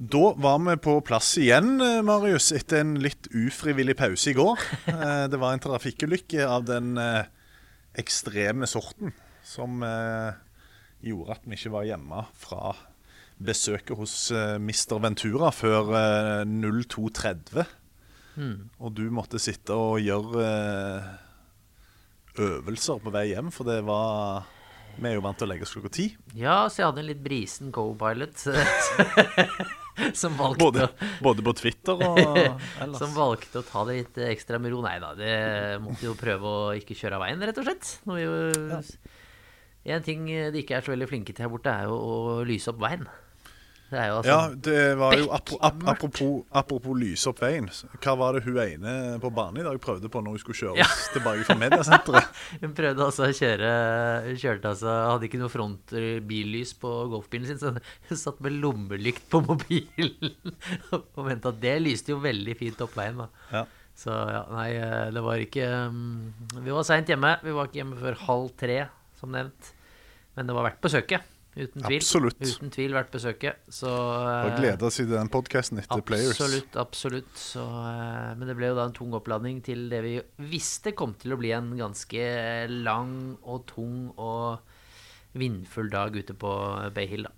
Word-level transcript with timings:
Da 0.00 0.30
var 0.40 0.58
vi 0.64 0.76
på 0.80 0.94
plass 1.04 1.34
igjen, 1.36 1.74
eh, 1.84 1.98
Marius, 2.06 2.50
etter 2.56 2.80
en 2.80 2.94
litt 3.04 3.26
ufrivillig 3.36 3.98
pause 4.00 4.30
i 4.32 4.36
går. 4.38 4.56
Eh, 4.94 5.26
Det 5.28 5.38
var 5.40 5.52
en 5.52 5.60
trafikkulykke 5.60 6.46
av 6.48 6.64
den 6.64 6.94
eh, 6.98 7.26
ekstreme 8.00 8.66
sorten 8.70 9.12
som 9.44 9.80
gjorde 11.02 11.32
at 11.34 11.44
vi 11.48 11.56
ikke 11.56 11.72
var 11.74 11.84
hjemme 11.88 12.22
fra 12.38 12.72
besøket 13.40 13.96
hos 13.98 14.14
Mr. 14.32 14.98
Ventura 15.02 15.48
før 15.52 15.90
eh, 15.96 16.44
02.30. 16.48 17.64
Og 18.80 18.92
du 18.96 19.02
måtte 19.12 19.40
sitte 19.42 19.74
og 19.76 19.98
gjøre 20.00 20.46
øvelser 22.40 23.00
på 23.04 23.12
vei 23.12 23.26
hjem, 23.34 23.50
for 23.52 23.68
det 23.68 23.82
var 23.84 24.46
Vi 25.00 25.08
er 25.08 25.16
jo 25.18 25.22
vant 25.24 25.36
til 25.40 25.46
å 25.48 25.50
legge 25.52 25.64
oss 25.66 25.72
klokka 25.74 25.90
ti. 25.92 26.06
Ja, 26.36 26.62
så 26.68 26.82
jeg 26.82 26.88
hadde 26.90 27.02
en 27.04 27.08
litt 27.10 27.20
brisen 27.24 27.70
co-pilot 27.72 28.42
som 30.22 30.36
valgte 30.38 30.64
Både, 30.64 30.88
både 31.26 31.44
på 31.46 31.54
Twitter 31.60 32.00
og 32.06 32.20
ellers. 32.82 32.98
Som 33.00 33.14
valgte 33.16 33.62
å 33.62 33.66
ta 33.66 33.84
det 33.88 33.98
litt 34.00 34.20
ekstra 34.30 34.60
med 34.62 34.74
ro. 34.74 34.82
Nei 34.84 34.96
da, 35.02 35.14
det 35.18 35.34
måtte 35.84 36.08
jo 36.08 36.16
prøve 36.18 36.54
å 36.54 36.68
ikke 36.78 36.96
kjøre 36.98 37.18
av 37.18 37.26
veien, 37.26 37.42
rett 37.50 37.60
og 37.60 37.68
slett. 37.68 37.94
Jo, 38.20 38.36
En 39.90 40.04
ting 40.04 40.26
de 40.28 40.60
ikke 40.60 40.76
er 40.76 40.84
så 40.84 40.92
veldig 40.92 41.08
flinke 41.08 41.32
til 41.32 41.46
her 41.46 41.52
borte, 41.52 41.72
er 41.72 41.88
jo 41.88 41.96
å 41.96 42.40
lyse 42.48 42.68
opp 42.72 42.80
veien. 42.82 43.06
Det 43.90 43.98
er 43.98 44.06
jo 44.06 44.16
altså 44.20 44.30
Ja, 44.30 44.42
det 44.54 44.82
var 45.00 45.14
jo 45.18 45.24
ap 45.34 45.50
ap 45.66 45.80
apropos, 45.90 46.44
apropos 46.54 46.94
lyse 46.98 47.26
opp 47.30 47.40
veien. 47.42 47.66
Hva 47.98 48.12
var 48.20 48.36
det 48.36 48.44
hun 48.44 48.58
ene 48.62 48.92
på 49.22 49.30
banen 49.34 49.58
i 49.62 49.66
dag 49.66 49.80
prøvde 49.82 50.06
på 50.12 50.22
når 50.22 50.36
hun 50.36 50.42
skulle 50.42 50.60
kjøre 50.60 50.78
Ja. 50.78 50.86
tilbake 51.14 51.46
fra 51.48 51.56
mediasenteret? 51.58 52.28
Hun 52.62 52.74
prøvde 52.76 53.02
altså 53.08 53.26
å 53.26 53.34
kjøre 53.34 53.70
Hun 54.28 54.38
kjørte 54.38 54.70
altså 54.72 54.94
Hadde 55.10 55.26
ikke 55.26 55.40
noe 55.42 55.50
frontbillys 55.52 56.72
på 56.80 56.92
golfbilen 57.10 57.50
sin, 57.50 57.58
så 57.60 57.72
hun 57.74 58.18
satt 58.20 58.38
med 58.44 58.56
lommelykt 58.62 59.26
på 59.32 59.40
mobilen 59.44 60.30
og 60.94 61.20
mente 61.26 61.50
at 61.50 61.60
det 61.62 61.74
lyste 61.82 62.14
jo 62.14 62.20
veldig 62.22 62.54
fint 62.58 62.80
opp 62.84 62.94
veien, 62.98 63.18
da. 63.24 63.28
Ja. 63.52 63.64
Så 64.00 64.14
ja, 64.14 64.44
nei, 64.54 64.68
det 65.12 65.20
var 65.24 65.42
ikke 65.42 65.66
um, 65.90 66.30
Vi 66.64 66.72
var 66.72 66.86
seint 66.88 67.10
hjemme. 67.10 67.34
Vi 67.44 67.52
var 67.52 67.68
ikke 67.68 67.82
hjemme 67.82 67.98
før 68.00 68.16
halv 68.28 68.46
tre, 68.60 68.78
som 69.20 69.34
nevnt. 69.34 69.72
Men 70.38 70.48
det 70.48 70.54
var 70.56 70.64
verdt 70.70 70.80
besøket. 70.86 71.26
Uten 71.56 71.82
tvil. 71.82 71.98
Absolutt. 71.98 72.38
Uten 72.46 72.70
tvil 72.70 72.94
verdt 72.94 73.10
besøket. 73.10 73.64
Så 73.74 73.90
Og 73.90 74.52
glede 74.60 74.86
oss 74.86 75.00
i 75.02 75.06
den 75.08 75.30
podkasten 75.32 75.80
etter 75.82 76.02
Players. 76.06 76.38
Absolutt, 76.38 76.76
absolutt. 76.78 77.32
Så, 77.34 77.64
eh, 77.64 78.30
men 78.38 78.46
det 78.46 78.54
ble 78.58 78.70
jo 78.70 78.78
da 78.78 78.86
en 78.86 78.94
tung 78.94 79.16
oppladning 79.18 79.58
til 79.66 79.88
det 79.90 80.02
vi 80.06 80.14
visste 80.52 80.94
kom 80.94 81.16
til 81.18 81.34
å 81.34 81.40
bli 81.40 81.50
en 81.56 81.72
ganske 81.78 82.22
lang 82.70 83.16
og 83.42 83.66
tung 83.70 84.12
og 84.14 84.62
vindfull 85.34 85.90
dag 85.90 86.14
ute 86.14 86.34
på 86.38 86.54
Bay 86.94 87.10
Hill, 87.10 87.26
da. 87.26 87.34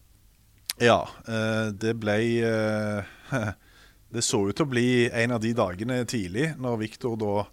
Ja, 0.80 1.00
eh, 1.28 1.72
det 1.72 1.96
ble 2.00 2.16
eh, 2.48 3.12
Det 4.12 4.20
så 4.24 4.42
ut 4.44 4.56
til 4.56 4.66
å 4.66 4.68
bli 4.68 5.08
en 5.08 5.32
av 5.32 5.40
de 5.40 5.54
dagene 5.56 6.02
tidlig, 6.04 6.50
når 6.60 6.82
Viktor 6.82 7.16
da 7.16 7.46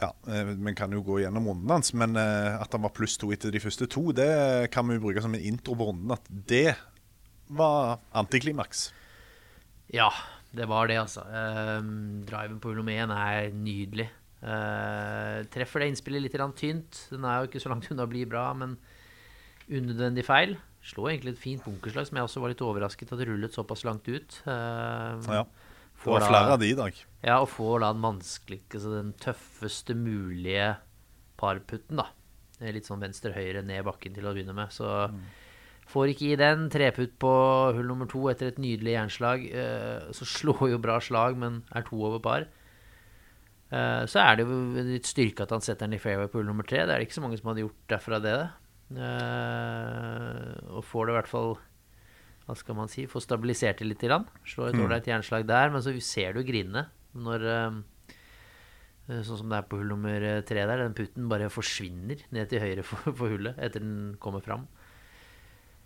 ja, 0.00 0.10
eh, 0.26 0.44
Vi 0.58 0.74
kan 0.74 0.92
jo 0.92 1.02
gå 1.06 1.20
gjennom 1.22 1.46
runden 1.48 1.70
hans, 1.70 1.92
men 1.94 2.16
eh, 2.16 2.56
at 2.60 2.72
han 2.74 2.82
var 2.82 2.94
pluss 2.96 3.16
to 3.20 3.30
etter 3.34 3.54
de 3.54 3.62
første 3.62 3.86
to, 3.90 4.08
det 4.16 4.70
kan 4.74 4.88
vi 4.90 4.98
bruke 5.02 5.22
som 5.22 5.34
en 5.34 5.40
intro 5.44 5.76
på 5.78 5.90
runden. 5.92 6.10
At 6.16 6.26
det 6.30 6.74
var 7.54 8.00
antiklimaks. 8.16 8.88
Ja, 9.94 10.10
det 10.54 10.66
var 10.70 10.88
det, 10.90 10.98
altså. 10.98 11.22
Ehm, 11.30 12.24
driven 12.26 12.60
på 12.62 12.70
hull 12.70 12.80
nummer 12.80 12.94
én 12.94 13.12
er 13.14 13.50
nydelig. 13.54 14.08
Eh, 14.44 15.38
treffer 15.52 15.80
det 15.82 15.92
innspillet 15.92 16.24
litt 16.24 16.36
tynt. 16.58 17.06
Den 17.10 17.24
er 17.24 17.40
jo 17.40 17.48
ikke 17.48 17.62
så 17.62 17.70
langt 17.72 17.90
unna 17.90 18.04
å 18.06 18.10
bli 18.10 18.24
bra, 18.24 18.52
men 18.54 18.76
unødvendig 19.70 20.24
feil. 20.26 20.56
Slår 20.84 21.14
egentlig 21.14 21.34
et 21.34 21.40
fint 21.40 21.64
bunkerslag, 21.64 22.06
som 22.08 22.18
jeg 22.18 22.26
også 22.28 22.40
var 22.42 22.52
litt 22.52 22.64
overrasket 22.64 23.12
at 23.12 23.22
rullet 23.24 23.54
såpass 23.54 23.84
langt 23.84 24.08
ut. 24.08 24.42
Ehm, 24.46 25.22
Ja. 25.30 25.44
Det 26.04 26.10
var 26.10 26.20
flere 26.20 26.52
av 26.52 26.58
de 26.60 26.66
i 26.68 26.74
dag. 26.74 26.92
Ja, 27.24 27.38
og 27.40 27.48
får 27.48 27.80
da 27.80 27.92
den 27.94 28.04
vanskeligste, 28.04 28.76
altså 28.76 28.90
den 28.98 29.14
tøffeste 29.22 29.94
mulige 29.96 30.74
parputten, 31.40 31.96
da. 32.02 32.10
Litt 32.60 32.86
sånn 32.86 33.00
venstre-høyre 33.02 33.62
ned 33.66 33.84
bakken 33.88 34.14
til 34.14 34.28
å 34.28 34.34
begynne 34.36 34.54
med. 34.56 34.70
Så 34.72 34.86
får 35.90 36.12
ikke 36.12 36.28
i 36.32 36.36
den. 36.40 36.68
Treputt 36.72 37.16
på 37.20 37.30
hull 37.76 37.88
nummer 37.88 38.08
to 38.08 38.22
etter 38.30 38.52
et 38.52 38.60
nydelig 38.62 38.94
jernslag. 38.94 39.42
Eh, 39.50 40.12
Så 40.16 40.24
slår 40.28 40.70
jo 40.70 40.78
bra 40.78 40.98
slag, 41.00 41.36
men 41.40 41.62
er 41.74 41.82
to 41.88 41.96
over 41.98 42.20
par. 42.24 42.46
Eh, 43.72 44.04
Så 44.06 44.20
er 44.22 44.36
det 44.36 44.46
jo 44.46 44.60
litt 44.86 45.04
styrke 45.08 45.42
at 45.42 45.50
han 45.50 45.60
setter 45.64 45.86
den 45.88 45.94
i 45.98 45.98
fairway 45.98 46.28
på 46.28 46.38
hull 46.40 46.46
nummer 46.46 46.62
tre. 46.64 46.84
Det 46.86 46.94
er 46.94 46.98
det 47.00 47.08
ikke 47.08 47.18
så 47.20 47.24
mange 47.24 47.40
som 47.40 47.50
hadde 47.50 47.64
gjort 47.66 47.88
derfra 47.88 48.20
det. 48.22 48.38
Eh, 48.94 50.74
Og 50.76 50.84
får 50.84 51.06
det 51.06 51.12
i 51.14 51.18
hvert 51.20 51.32
fall 51.32 51.56
hva 52.44 52.54
skal 52.56 52.76
man 52.76 52.88
si, 52.92 53.06
få 53.08 53.22
stabilisert 53.24 53.78
det 53.80 53.88
litt. 53.88 54.04
Slår 54.44 54.68
et 54.68 54.76
ålreit 54.76 55.06
jernslag 55.08 55.46
der, 55.48 55.70
men 55.70 55.80
så 55.80 55.94
ser 56.04 56.34
du 56.34 56.42
grinene 56.44 56.86
når 57.14 57.48
eh, 57.50 57.82
Sånn 59.04 59.36
som 59.36 59.50
det 59.52 59.58
er 59.58 59.66
på 59.68 59.76
hull 59.76 59.90
nummer 59.92 60.22
eh, 60.24 60.40
tre 60.48 60.62
der. 60.64 60.80
Den 60.80 60.94
putten 60.96 61.26
bare 61.28 61.50
forsvinner 61.52 62.22
ned 62.32 62.48
til 62.48 62.62
høyre 62.62 62.84
for, 62.88 63.12
for 63.18 63.34
hullet 63.34 63.58
etter 63.60 63.84
den 63.84 64.14
kommer 64.22 64.44
fram. 64.44 64.64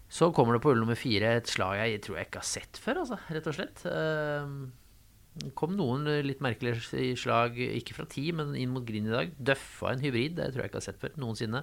Så 0.09 0.31
kommer 0.33 0.55
det 0.55 0.63
på 0.63 0.71
hull 0.71 0.85
nummer 0.85 0.97
fire 0.97 1.35
et 1.41 1.51
slag 1.51 1.81
jeg 1.83 2.05
tror 2.07 2.21
jeg 2.21 2.29
ikke 2.29 2.41
har 2.41 2.49
sett 2.49 2.79
før, 2.81 3.03
altså, 3.03 3.19
rett 3.29 3.49
og 3.51 3.57
slett. 3.59 3.83
Det 3.83 5.51
kom 5.59 5.75
noen 5.77 6.07
litt 6.25 6.41
merkelige 6.43 7.11
slag, 7.21 7.59
ikke 7.59 7.99
fra 7.99 8.07
ti, 8.09 8.31
men 8.33 8.55
inn 8.57 8.73
mot 8.73 8.87
green 8.87 9.11
i 9.11 9.13
dag. 9.13 9.35
Døffa 9.37 9.93
en 9.93 10.03
hybrid, 10.03 10.39
det 10.39 10.49
tror 10.55 10.65
jeg 10.65 10.73
ikke 10.73 10.81
har 10.81 10.87
sett 10.87 11.03
før 11.03 11.19
noensinne. 11.21 11.61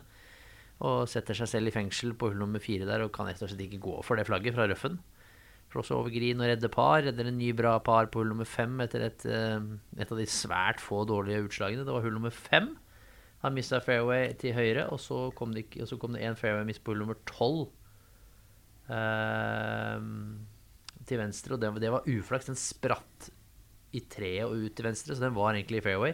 Og 0.85 1.07
setter 1.09 1.39
seg 1.39 1.49
selv 1.49 1.71
i 1.71 1.73
fengsel 1.75 2.13
på 2.19 2.29
hull 2.29 2.39
nummer 2.43 2.61
fire 2.63 2.87
der 2.87 3.07
og 3.07 3.13
kan 3.15 3.31
rett 3.31 3.41
og 3.41 3.49
slett 3.49 3.65
ikke 3.65 3.81
gå 3.87 3.97
for 4.05 4.19
det 4.19 4.27
flagget 4.27 4.55
fra 4.59 4.67
røffen. 4.69 4.99
Slåss 5.75 5.91
over 5.91 6.07
og 6.07 6.45
redde 6.47 6.69
par. 6.71 7.03
Redder 7.03 7.27
en 7.27 7.37
ny 7.37 7.51
bra 7.51 7.75
par 7.83 8.07
på 8.07 8.21
hull 8.21 8.31
nummer 8.31 8.47
fem 8.47 8.79
etter 8.79 9.01
et, 9.03 9.25
eh, 9.25 9.59
et 9.99 10.11
av 10.11 10.17
de 10.17 10.25
svært 10.25 10.79
få 10.79 11.03
dårlige 11.05 11.43
utslagene. 11.49 11.83
Det 11.83 11.91
var 11.91 12.01
hull 12.01 12.15
nummer 12.15 12.31
fem. 12.31 12.77
Han 13.43 13.53
mista 13.53 13.81
fairway 13.83 14.33
til 14.39 14.55
høyre, 14.55 14.89
og 14.89 14.99
så 14.99 15.33
kom 15.35 15.51
det, 15.53 15.67
og 15.81 15.87
så 15.87 15.99
kom 15.99 16.13
det 16.13 16.23
en 16.23 16.39
fairway 16.39 16.63
miss 16.63 16.79
på 16.79 16.93
hull 16.93 17.03
nummer 17.03 17.19
tolv. 17.25 17.71
eh, 18.87 19.99
til 21.05 21.17
venstre, 21.17 21.53
og 21.53 21.59
det, 21.59 21.81
det 21.81 21.91
var 21.91 22.07
uflaks. 22.07 22.45
Den 22.45 22.55
spratt 22.55 23.29
i 23.91 23.99
treet 23.99 24.45
og 24.45 24.55
ut 24.55 24.75
til 24.75 24.85
venstre, 24.85 25.13
så 25.13 25.21
den 25.21 25.35
var 25.35 25.53
egentlig 25.53 25.81
i 25.81 25.85
fairway. 25.89 26.13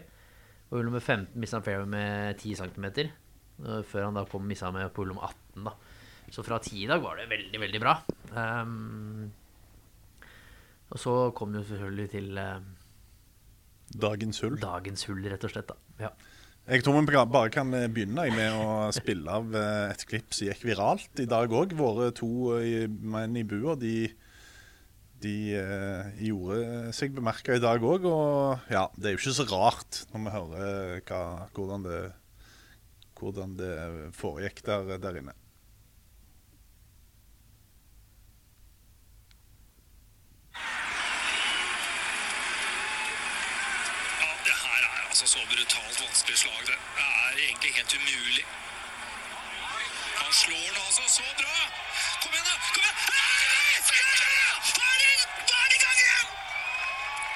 Og 0.72 0.80
hull 0.80 0.86
nummer 0.90 1.00
15 1.00 1.38
mista 1.40 1.60
han 1.60 1.63
fairway 1.63 1.86
med 1.86 2.40
10 2.40 2.56
cm, 2.56 3.12
før 3.86 4.08
han 4.08 4.18
da 4.18 4.25
kom 4.25 4.48
missa 4.48 4.72
med 4.72 4.90
på 4.90 5.04
hull 5.04 5.13
nummer 5.13 5.30
18. 5.30 5.69
da. 5.69 5.75
Så 6.31 6.44
fra 6.48 6.60
10 6.63 6.84
i 6.86 6.88
dag 6.88 7.02
var 7.04 7.19
det 7.19 7.30
veldig, 7.30 7.60
veldig 7.60 7.80
bra. 7.84 7.98
Ehm, 8.40 9.31
og 10.92 11.00
så 11.00 11.16
kom 11.36 11.56
jo 11.56 11.64
selvfølgelig 11.68 12.10
til 12.12 12.38
eh, 12.38 12.70
Dagens 14.02 14.40
hull. 14.44 14.60
dagens 14.60 15.04
hull, 15.08 15.24
rett 15.28 15.44
og 15.48 15.52
slett. 15.52 15.72
da. 15.72 16.06
Ja. 16.08 16.12
Jeg 16.70 16.84
tror 16.86 17.02
vi 17.02 17.16
bare 17.34 17.50
kan 17.50 17.72
begynne 17.74 18.28
med 18.36 18.54
å 18.54 18.92
spille 18.94 19.34
av 19.34 19.56
eh, 19.58 19.90
et 19.92 20.04
klipp 20.08 20.36
som 20.36 20.48
gikk 20.48 20.62
viralt 20.70 21.20
i 21.20 21.26
dag 21.26 21.52
òg. 21.52 21.74
Våre 21.76 22.12
to 22.16 22.54
eh, 22.60 22.86
menn 22.88 23.36
i 23.36 23.44
bua 23.44 23.74
de, 23.76 24.12
de 25.24 25.36
eh, 25.58 26.22
gjorde 26.30 26.94
seg 26.96 27.18
bemerka 27.18 27.58
i 27.58 27.64
dag 27.64 27.82
òg. 27.82 28.06
Og 28.06 28.72
ja, 28.72 28.86
det 28.96 29.10
er 29.10 29.18
jo 29.18 29.24
ikke 29.24 29.38
så 29.42 29.48
rart 29.50 30.04
når 30.14 30.24
vi 30.28 30.36
hører 30.38 31.04
hva, 31.10 31.22
hvordan, 31.58 31.88
det, 31.90 32.02
hvordan 33.20 33.58
det 33.60 33.76
foregikk 34.22 34.62
der, 34.70 34.98
der 35.02 35.24
inne. 35.24 35.36
altså 45.22 45.38
så 45.38 45.40
vanskelig 46.31 46.38
slag. 46.38 46.68
Det 46.68 46.78
er 46.98 47.38
egentlig 47.38 47.75
helt 47.75 47.94
umulig. 47.94 48.45
Han 50.16 50.33
slår 50.33 50.74
den 50.74 50.81
altså 50.88 51.04
så 51.07 51.24
bra! 51.38 51.72
Kom 52.22 52.33
igjen, 52.33 52.45
da! 52.45 52.51
Kom 52.74 52.83
igjen! 52.83 52.95
Da 55.48 55.54
er 55.62 55.68
det 55.69 55.75
i 55.75 55.78
gang 55.86 56.00
igjen! 56.04 56.28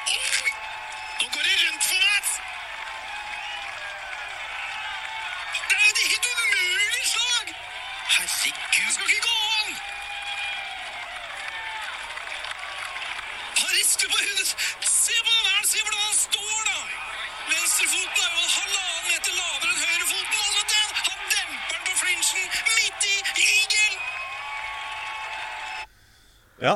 Oi! 0.08 0.50
Nå 1.22 1.26
går 1.34 1.42
det 1.44 1.56
rundt 1.64 1.84
for 1.90 2.00
meg! 2.06 2.24
Det 5.70 5.76
er 5.76 5.80
jo 5.86 5.90
et 5.92 5.98
helt 6.12 6.28
umulig 6.32 7.06
slag! 7.16 7.46
Herregud, 8.16 8.92
skal 8.94 9.06
ikke 9.10 9.28
gå 9.28 9.36
an! 9.60 9.72
Han 13.60 13.70
rister 13.78 14.08
på 14.10 14.18
hundet! 14.18 14.50
Se 14.88 15.14
på 15.26 15.32
den 15.38 15.46
her, 15.52 15.64
se 15.68 15.78
hvordan 15.84 16.04
han 16.08 16.16
står, 16.28 16.60
da! 16.70 16.80
Venstrefoten 17.50 18.22
er 18.26 18.32
jo 18.32 18.40
en 18.42 18.54
halvannen 18.56 19.04
meter 19.10 19.34
lavere 19.38 19.70
enn 19.72 19.82
høyrefoten. 19.84 20.38
Altså, 20.46 20.64
den, 20.72 20.90
han 21.08 21.20
demper 21.34 21.76
den 21.76 21.84
på 21.86 21.94
flinsjen 22.02 22.48
midt 22.72 23.08
i 23.12 23.16
igel! 23.46 23.96
Ja. 26.66 26.76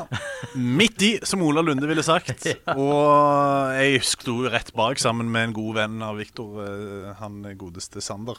Midt 0.54 1.02
i, 1.06 1.10
som 1.26 1.42
Ola 1.46 1.64
Lunde 1.64 1.88
ville 1.90 2.04
sagt. 2.06 2.46
Og 2.76 3.74
jeg 3.80 4.04
sto 4.06 4.36
rett 4.52 4.72
bak 4.76 5.00
sammen 5.02 5.30
med 5.32 5.48
en 5.48 5.56
god 5.56 5.78
venn 5.80 6.06
av 6.06 6.20
Viktor, 6.20 6.62
eh, 6.66 7.10
han 7.18 7.42
godeste 7.58 8.04
Sander. 8.04 8.38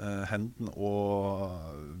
Eh, 0.00 0.22
Henden. 0.30 0.70
Og 0.76 1.50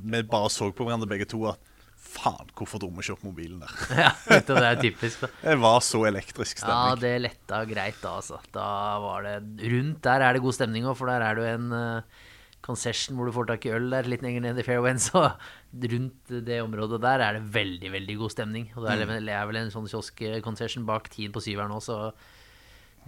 vi 0.04 0.22
bare 0.24 0.50
så 0.52 0.70
på 0.72 0.86
hverandre 0.86 1.08
begge 1.10 1.28
to 1.30 1.44
at 1.50 1.69
faen, 2.00 2.48
hvorfor 2.58 2.80
dro 2.82 2.88
vi 2.94 3.02
ikke 3.04 3.14
opp 3.18 3.22
mobilen 3.28 3.60
der? 3.62 3.74
Ja, 4.04 4.10
det 4.26 4.56
er 4.56 4.80
typisk. 4.80 5.20
da. 5.22 5.28
Det 5.44 5.58
var 5.62 5.78
så 5.84 6.00
elektrisk 6.08 6.58
stemning. 6.62 6.88
Ja, 6.90 6.98
det 7.02 7.12
letta 7.26 7.60
greit 7.70 8.00
da, 8.02 8.16
altså. 8.22 8.40
Da 8.54 8.66
var 9.04 9.26
det 9.28 9.36
Rundt 9.70 10.00
der 10.06 10.24
er 10.26 10.34
det 10.36 10.42
god 10.44 10.56
stemning 10.58 10.88
òg, 10.90 10.96
for 10.98 11.10
der 11.12 11.22
er 11.28 11.38
det 11.38 11.44
jo 11.46 11.54
en 11.58 11.72
eh, 11.76 12.26
concession 12.64 13.16
hvor 13.16 13.28
du 13.30 13.32
får 13.36 13.46
tak 13.52 13.64
i 13.68 13.72
øl 13.76 13.86
der 13.92 14.08
litt 14.10 14.24
lenger 14.24 14.42
ned 14.48 14.58
i 14.60 14.64
fairwayen, 14.66 14.98
så 15.10 15.26
rundt 15.70 16.32
det 16.50 16.58
området 16.64 16.98
der 17.04 17.22
er 17.28 17.38
det 17.38 17.44
veldig, 17.54 17.92
veldig 17.94 18.16
god 18.24 18.34
stemning. 18.34 18.66
Og 18.74 18.84
det 18.88 18.96
er, 18.96 19.06
vel- 19.12 19.30
er 19.36 19.46
vel 19.52 19.60
en 19.62 19.70
sånn 19.72 19.86
kiosk-concession 19.88 20.88
bak 20.88 21.08
tien 21.14 21.32
på 21.36 21.42
syveren 21.44 21.76
òg, 21.76 21.84
så 21.86 22.00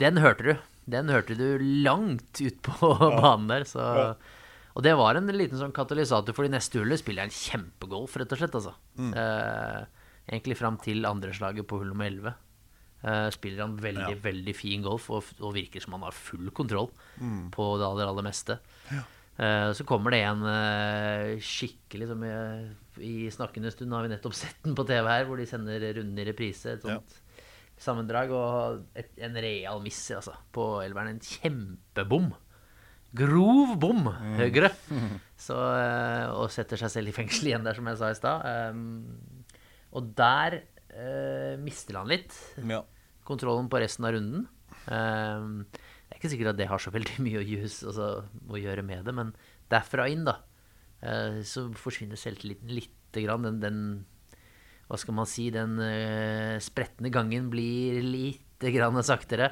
den 0.00 0.20
hørte 0.22 0.46
du. 0.46 0.54
Den 0.92 1.10
hørte 1.12 1.34
du 1.38 1.58
langt 1.84 2.40
ut 2.42 2.62
på 2.64 2.92
banen 3.20 3.50
der, 3.50 3.66
så 3.68 3.84
Og 4.72 4.84
det 4.86 4.94
var 4.96 5.18
en 5.18 5.28
liten 5.34 5.60
sånn 5.60 5.74
katalysator, 5.76 6.34
for 6.36 6.48
i 6.48 6.52
neste 6.52 6.80
hullet 6.80 7.00
spiller 7.02 7.26
jeg 7.26 7.32
en 7.32 7.40
kjempegolf, 7.40 8.16
rett 8.20 8.32
og 8.32 8.40
slett, 8.40 8.56
altså. 8.56 8.72
Eh, 9.20 9.82
egentlig 10.32 10.56
fram 10.60 10.78
til 10.80 11.04
andreslaget 11.08 11.68
på 11.68 11.80
hull 11.82 11.92
nummer 11.92 12.08
11. 12.08 12.34
Eh, 13.02 13.28
spiller 13.34 13.64
han 13.66 13.74
veldig, 13.82 14.14
veldig 14.22 14.54
fin 14.54 14.84
golf 14.84 15.08
og, 15.10 15.26
og 15.42 15.56
virker 15.56 15.82
som 15.82 15.96
han 15.96 16.06
har 16.06 16.14
full 16.14 16.52
kontroll 16.54 16.92
på 17.50 17.66
det 17.80 17.88
aller, 17.88 18.06
aller 18.06 18.26
meste. 18.28 18.58
Eh, 18.92 19.72
så 19.72 19.84
kommer 19.88 20.12
det 20.14 20.22
en 20.28 20.44
eh, 20.46 21.40
skikkelig 21.40 22.10
som 22.10 22.22
jeg, 22.22 22.70
I 23.00 23.14
snakkende 23.32 23.72
stund 23.72 23.92
har 23.96 24.04
vi 24.04 24.12
nettopp 24.12 24.36
sett 24.42 24.60
den 24.62 24.76
på 24.78 24.86
TV 24.88 25.08
her, 25.08 25.26
hvor 25.26 25.40
de 25.40 25.48
sender 25.48 25.88
runden 25.98 26.20
i 26.20 26.28
reprise. 26.28 26.76
Et 26.76 26.86
sånt 26.86 27.18
sammendrag. 27.82 28.30
Og 28.30 28.84
et, 28.98 29.10
en 29.26 29.36
real 29.42 29.82
miss 29.82 30.00
altså, 30.14 30.36
på 30.54 30.68
elveren. 30.84 31.16
En 31.16 31.26
kjempebom. 31.26 32.32
Grov 33.12 33.74
bom 33.82 34.06
høyre. 34.38 34.70
Så, 35.46 35.56
eh, 35.58 36.28
og 36.32 36.50
setter 36.54 36.78
seg 36.80 36.92
selv 36.94 37.10
i 37.10 37.14
fengsel 37.16 37.50
igjen 37.50 37.64
der, 37.66 37.74
som 37.76 37.88
jeg 37.90 37.98
sa 37.98 38.10
i 38.12 38.18
stad. 38.18 38.44
Um, 38.72 39.48
og 39.92 40.12
der 40.16 40.60
uh, 40.94 41.54
mister 41.60 41.98
han 41.98 42.08
litt 42.08 42.32
Ja. 42.62 42.78
kontrollen 43.28 43.66
på 43.72 43.80
resten 43.82 44.06
av 44.08 44.14
runden. 44.14 44.46
Um, 44.86 45.64
det 45.72 46.14
er 46.14 46.20
ikke 46.20 46.30
sikkert 46.32 46.52
at 46.54 46.60
det 46.62 46.68
har 46.70 46.80
så 46.80 46.92
veldig 46.94 47.18
mye 47.26 47.42
å, 47.42 47.44
use, 47.44 47.82
altså, 47.90 48.06
å 48.48 48.60
gjøre 48.60 48.84
med 48.86 49.04
det, 49.08 49.12
men 49.18 49.34
derfra 49.72 50.06
inn, 50.12 50.24
da, 50.28 50.38
uh, 51.02 51.42
så 51.44 51.66
forsvinner 51.76 52.16
selvtilliten 52.20 52.70
lite 52.70 53.26
grann. 53.26 53.44
Den, 53.50 53.58
den 53.60 53.82
Hva 54.88 54.96
skal 55.02 55.18
man 55.18 55.28
si? 55.28 55.50
Den 55.52 55.76
eh, 55.82 56.56
spretne 56.62 57.10
gangen 57.12 57.50
blir 57.52 57.98
lite 58.04 58.51
grann 58.70 59.02
saktere. 59.02 59.50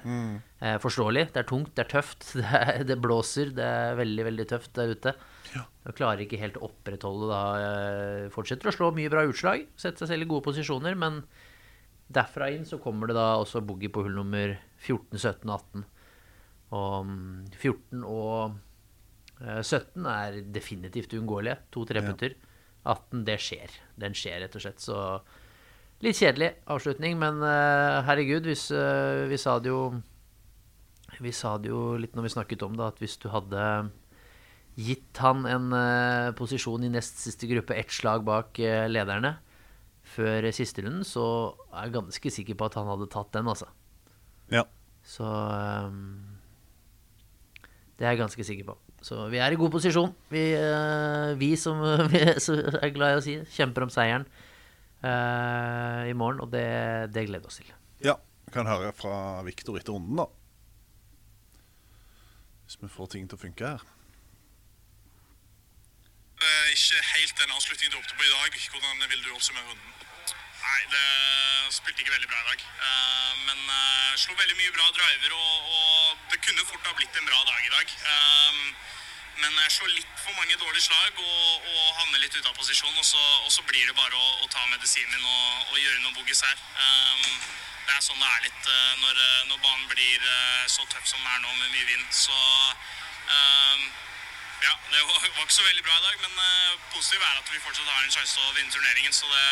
Eh, 0.60 0.76
forståelig. 0.82 1.26
Det 1.34 1.42
er 1.42 1.48
tungt, 1.48 1.72
det 1.74 1.84
er 1.84 1.90
tøft, 1.90 2.26
det, 2.38 2.46
er, 2.46 2.82
det 2.86 2.98
blåser, 3.02 3.50
det 3.56 3.66
er 3.66 3.98
veldig, 3.98 4.26
veldig 4.30 4.46
tøft 4.52 4.74
der 4.78 4.94
ute. 4.94 5.14
Og 5.56 5.96
klarer 5.98 6.22
ikke 6.22 6.38
helt 6.38 6.58
å 6.60 6.68
opprettholde 6.68 7.30
da 7.30 7.42
eh, 7.58 8.26
Fortsetter 8.30 8.70
å 8.70 8.74
slå 8.74 8.90
mye 8.94 9.10
bra 9.12 9.24
utslag, 9.26 9.66
setter 9.80 10.04
seg 10.04 10.14
selv 10.14 10.28
i 10.28 10.30
gode 10.30 10.46
posisjoner, 10.46 10.98
men 10.98 11.24
derfra 12.10 12.50
inn 12.54 12.66
så 12.66 12.78
kommer 12.82 13.10
det 13.10 13.16
da 13.18 13.32
også 13.40 13.62
boogie 13.66 13.90
på 13.92 14.04
hull 14.06 14.14
nummer 14.18 14.54
14, 14.82 15.18
17 15.18 15.50
og 15.50 15.56
18. 15.56 15.88
Og 16.78 17.08
mm, 17.08 17.50
14 17.56 18.04
og 18.06 18.58
eh, 19.42 19.62
17 19.64 20.06
er 20.12 20.40
definitivt 20.54 21.16
uunngåelige. 21.18 21.58
to-tre 21.74 21.98
treputter. 22.02 22.38
18, 22.84 23.24
det 23.26 23.38
skjer. 23.42 23.74
Den 24.00 24.14
skjer, 24.16 24.40
rett 24.44 24.56
og 24.56 24.64
slett. 24.64 24.80
Så 24.82 24.96
litt 26.05 26.19
kjedelig 26.20 26.55
avslutning, 26.70 27.19
men 27.20 27.43
uh, 27.44 28.00
herregud, 28.06 28.49
hvis, 28.49 28.69
uh, 28.73 29.26
vi 29.31 29.38
sa 29.41 29.58
det 29.61 29.73
jo 29.73 29.82
Vi 31.20 31.32
sa 31.37 31.56
det 31.61 31.69
jo 31.69 31.99
litt 32.00 32.14
når 32.17 32.29
vi 32.29 32.32
snakket 32.37 32.64
om 32.64 32.76
det, 32.79 32.87
at 32.87 33.00
hvis 33.02 33.19
du 33.20 33.29
hadde 33.29 33.91
gitt 34.81 35.19
han 35.20 35.44
en 35.44 35.69
uh, 35.75 36.32
posisjon 36.38 36.87
i 36.87 36.93
nest 36.93 37.20
siste 37.20 37.49
gruppe, 37.50 37.76
ett 37.76 37.93
slag 37.93 38.25
bak 38.25 38.56
lederne, 38.88 39.37
før 40.11 40.49
siste 40.56 40.82
runden, 40.82 41.05
så 41.05 41.52
er 41.75 41.87
jeg 41.87 41.97
ganske 41.99 42.32
sikker 42.38 42.56
på 42.58 42.70
at 42.70 42.79
han 42.81 42.88
hadde 42.88 43.11
tatt 43.12 43.35
den, 43.37 43.50
altså. 43.50 43.69
Ja. 44.50 44.64
Så 45.06 45.26
um, 45.26 46.38
Det 47.99 48.06
er 48.06 48.14
jeg 48.14 48.23
ganske 48.23 48.46
sikker 48.46 48.73
på. 48.73 48.79
Så 49.05 49.29
vi 49.32 49.38
er 49.41 49.53
i 49.53 49.61
god 49.61 49.70
posisjon. 49.73 50.11
Vi, 50.32 50.43
vi 51.41 51.50
som 51.61 51.79
vi 52.12 52.25
er 52.25 52.94
glad 52.96 53.12
i 53.12 53.20
å 53.20 53.25
si, 53.25 53.37
kjemper 53.58 53.87
om 53.87 53.93
seieren 53.93 54.26
i 55.00 56.12
morgen, 56.12 56.41
og 56.44 56.50
det, 56.52 56.67
det 57.14 57.26
gleder 57.29 57.47
vi 57.47 57.52
oss 57.52 57.61
til. 57.62 57.73
ja. 58.05 58.17
Vi 58.50 58.56
kan 58.56 58.67
høre 58.67 58.91
fra 58.91 59.43
Viktor 59.47 59.76
etter 59.79 59.94
runden, 59.94 60.17
da. 60.19 60.25
Hvis 62.67 62.81
vi 62.82 62.88
får 62.91 63.06
ting 63.12 63.29
til 63.31 63.38
å 63.38 63.43
funke 63.44 63.62
her. 63.62 63.85
Eh, 66.41 66.67
ikke 66.75 66.99
helt 67.12 67.37
den 67.38 67.55
avslutningen 67.55 67.94
du 67.94 67.99
håpte 68.00 68.17
på 68.19 68.26
i 68.26 68.32
dag. 68.32 68.58
Hvordan 68.75 69.06
vil 69.12 69.23
du 69.23 69.31
oppsummere 69.37 69.69
runden? 69.70 69.91
Nei, 70.65 70.81
det 70.91 71.06
spilte 71.79 72.03
ikke 72.03 72.17
veldig 72.17 72.31
bra 72.32 72.41
i 72.43 72.48
dag. 72.51 72.67
Eh, 72.89 73.32
men 73.46 73.60
eh, 73.77 74.19
slo 74.19 74.34
veldig 74.34 74.58
mye 74.58 74.74
bra 74.74 74.86
driver, 74.98 75.36
og, 75.39 75.55
og 75.79 76.27
det 76.34 76.43
kunne 76.43 76.67
fort 76.72 76.91
ha 76.91 76.96
blitt 76.98 77.22
en 77.22 77.31
bra 77.31 77.41
dag 77.53 77.60
i 77.69 77.74
dag. 77.77 77.86
Eh, 78.15 78.58
men 79.41 79.56
jeg 79.65 79.73
slår 79.77 79.94
litt 79.94 80.13
for 80.20 80.37
mange 80.37 80.59
dårlige 80.61 80.85
slag 80.85 81.19
og, 81.25 81.70
og 81.73 81.81
havner 82.01 82.23
litt 82.23 82.37
ute 82.37 82.49
av 82.49 82.56
posisjon. 82.56 82.94
Og 82.97 83.06
så, 83.06 83.23
og 83.47 83.51
så 83.55 83.65
blir 83.69 83.87
det 83.89 83.97
bare 83.97 84.17
å, 84.17 84.29
å 84.44 84.51
ta 84.53 84.63
medisinen 84.73 85.17
min 85.17 85.27
og, 85.27 85.73
og 85.73 85.81
gjøre 85.81 86.01
noen 86.05 86.17
boogies 86.20 86.44
her. 86.44 86.63
Um, 86.77 87.59
det 87.91 87.97
er 87.97 88.05
sånn 88.06 88.20
det 88.23 88.29
er 88.31 88.44
litt 88.44 88.69
eh, 88.70 88.91
når, 89.03 89.17
eh, 89.19 89.47
når 89.51 89.63
banen 89.65 89.87
blir 89.91 90.27
eh, 90.32 90.67
så 90.70 90.85
tøff 90.93 91.06
som 91.11 91.19
den 91.19 91.32
er 91.32 91.41
nå 91.43 91.55
med 91.56 91.73
mye 91.73 91.87
vind. 91.89 92.05
Så 92.15 92.37
um, 92.37 93.87
ja, 94.63 94.75
det 94.93 95.01
var, 95.09 95.25
var 95.35 95.43
ikke 95.43 95.56
så 95.56 95.67
veldig 95.67 95.82
bra 95.89 95.97
i 95.97 96.05
dag, 96.05 96.20
men 96.23 96.37
uh, 96.39 96.77
positivt 96.94 97.25
er 97.25 97.41
at 97.41 97.51
vi 97.51 97.63
fortsatt 97.65 97.91
har 97.91 98.05
en 98.05 98.15
sjanse 98.15 98.37
til 98.37 98.47
å 98.47 98.55
vinne 98.55 98.70
turneringen. 98.77 99.17
Så 99.17 99.27
det, 99.32 99.49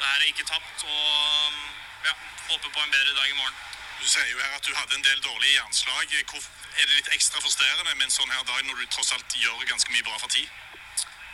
det 0.00 0.08
her 0.08 0.16
er 0.16 0.32
ikke 0.32 0.48
tapt. 0.48 0.82
Og 0.88 1.06
um, 1.52 1.62
ja, 2.08 2.16
håper 2.48 2.66
på 2.66 2.82
en 2.82 2.96
bedre 2.96 3.14
dag 3.20 3.30
i 3.30 3.38
morgen. 3.38 3.62
Du 4.02 4.08
sier 4.10 4.26
jo 4.32 4.42
her 4.42 4.58
at 4.58 4.66
du 4.66 4.74
hadde 4.74 4.98
en 4.98 5.06
del 5.06 5.22
dårlige 5.22 5.54
jernslag. 5.60 6.18
Hvor, 6.32 6.50
er 6.78 6.86
det 6.86 6.98
litt 6.98 7.10
ekstra 7.16 7.40
frustrerende 7.42 7.94
med 7.94 8.06
en 8.06 8.14
sånn 8.14 8.30
her 8.32 8.44
dag 8.48 8.60
når 8.66 8.80
du 8.80 8.86
tross 8.92 9.12
alt 9.14 9.36
gjør 9.36 9.64
ganske 9.68 9.92
mye 9.92 10.06
bra 10.06 10.18
for 10.22 10.32
tid? 10.32 10.48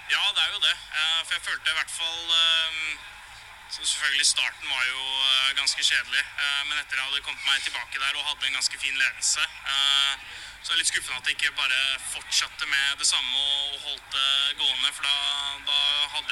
Ja, 0.09 0.23
det 0.35 0.43
er 0.43 0.51
jo 0.55 0.61
det. 0.65 0.73
Eh, 0.73 1.21
for 1.27 1.37
jeg 1.37 1.45
følte 1.45 1.71
i 1.71 1.77
hvert 1.79 1.93
fall 1.93 2.21
eh, 2.33 2.77
så 3.69 3.85
Selvfølgelig, 3.85 4.27
starten 4.27 4.69
var 4.73 4.85
jo 4.89 5.03
eh, 5.29 5.51
ganske 5.61 5.83
kjedelig. 5.85 6.25
men 6.69 6.79
etter 6.79 6.97
at 6.97 6.99
jeg 6.99 7.05
hadde 7.05 7.27
kommet 7.27 7.45
meg 7.45 7.63
tilbake 7.63 8.01
der 8.01 8.17
og 8.17 8.25
hadde 8.29 8.47
en 8.47 8.57
ganske 8.59 8.79
fin 8.81 8.97
ledelse, 8.97 9.45
så 10.63 10.73
er 10.73 10.77
det 10.77 10.81
litt 10.81 10.91
skuffende 10.91 11.21
at 11.21 11.29
jeg 11.29 11.37
ikke 11.37 11.61
bare 11.61 11.81
fortsatte 12.15 12.67
med 12.67 12.97
det 13.01 13.07
samme 13.09 13.39
og 13.39 13.79
holdt 13.85 14.09
det 14.17 14.57
gående. 14.61 14.93
For 14.97 15.05
da, 15.05 15.17
da 15.69 15.79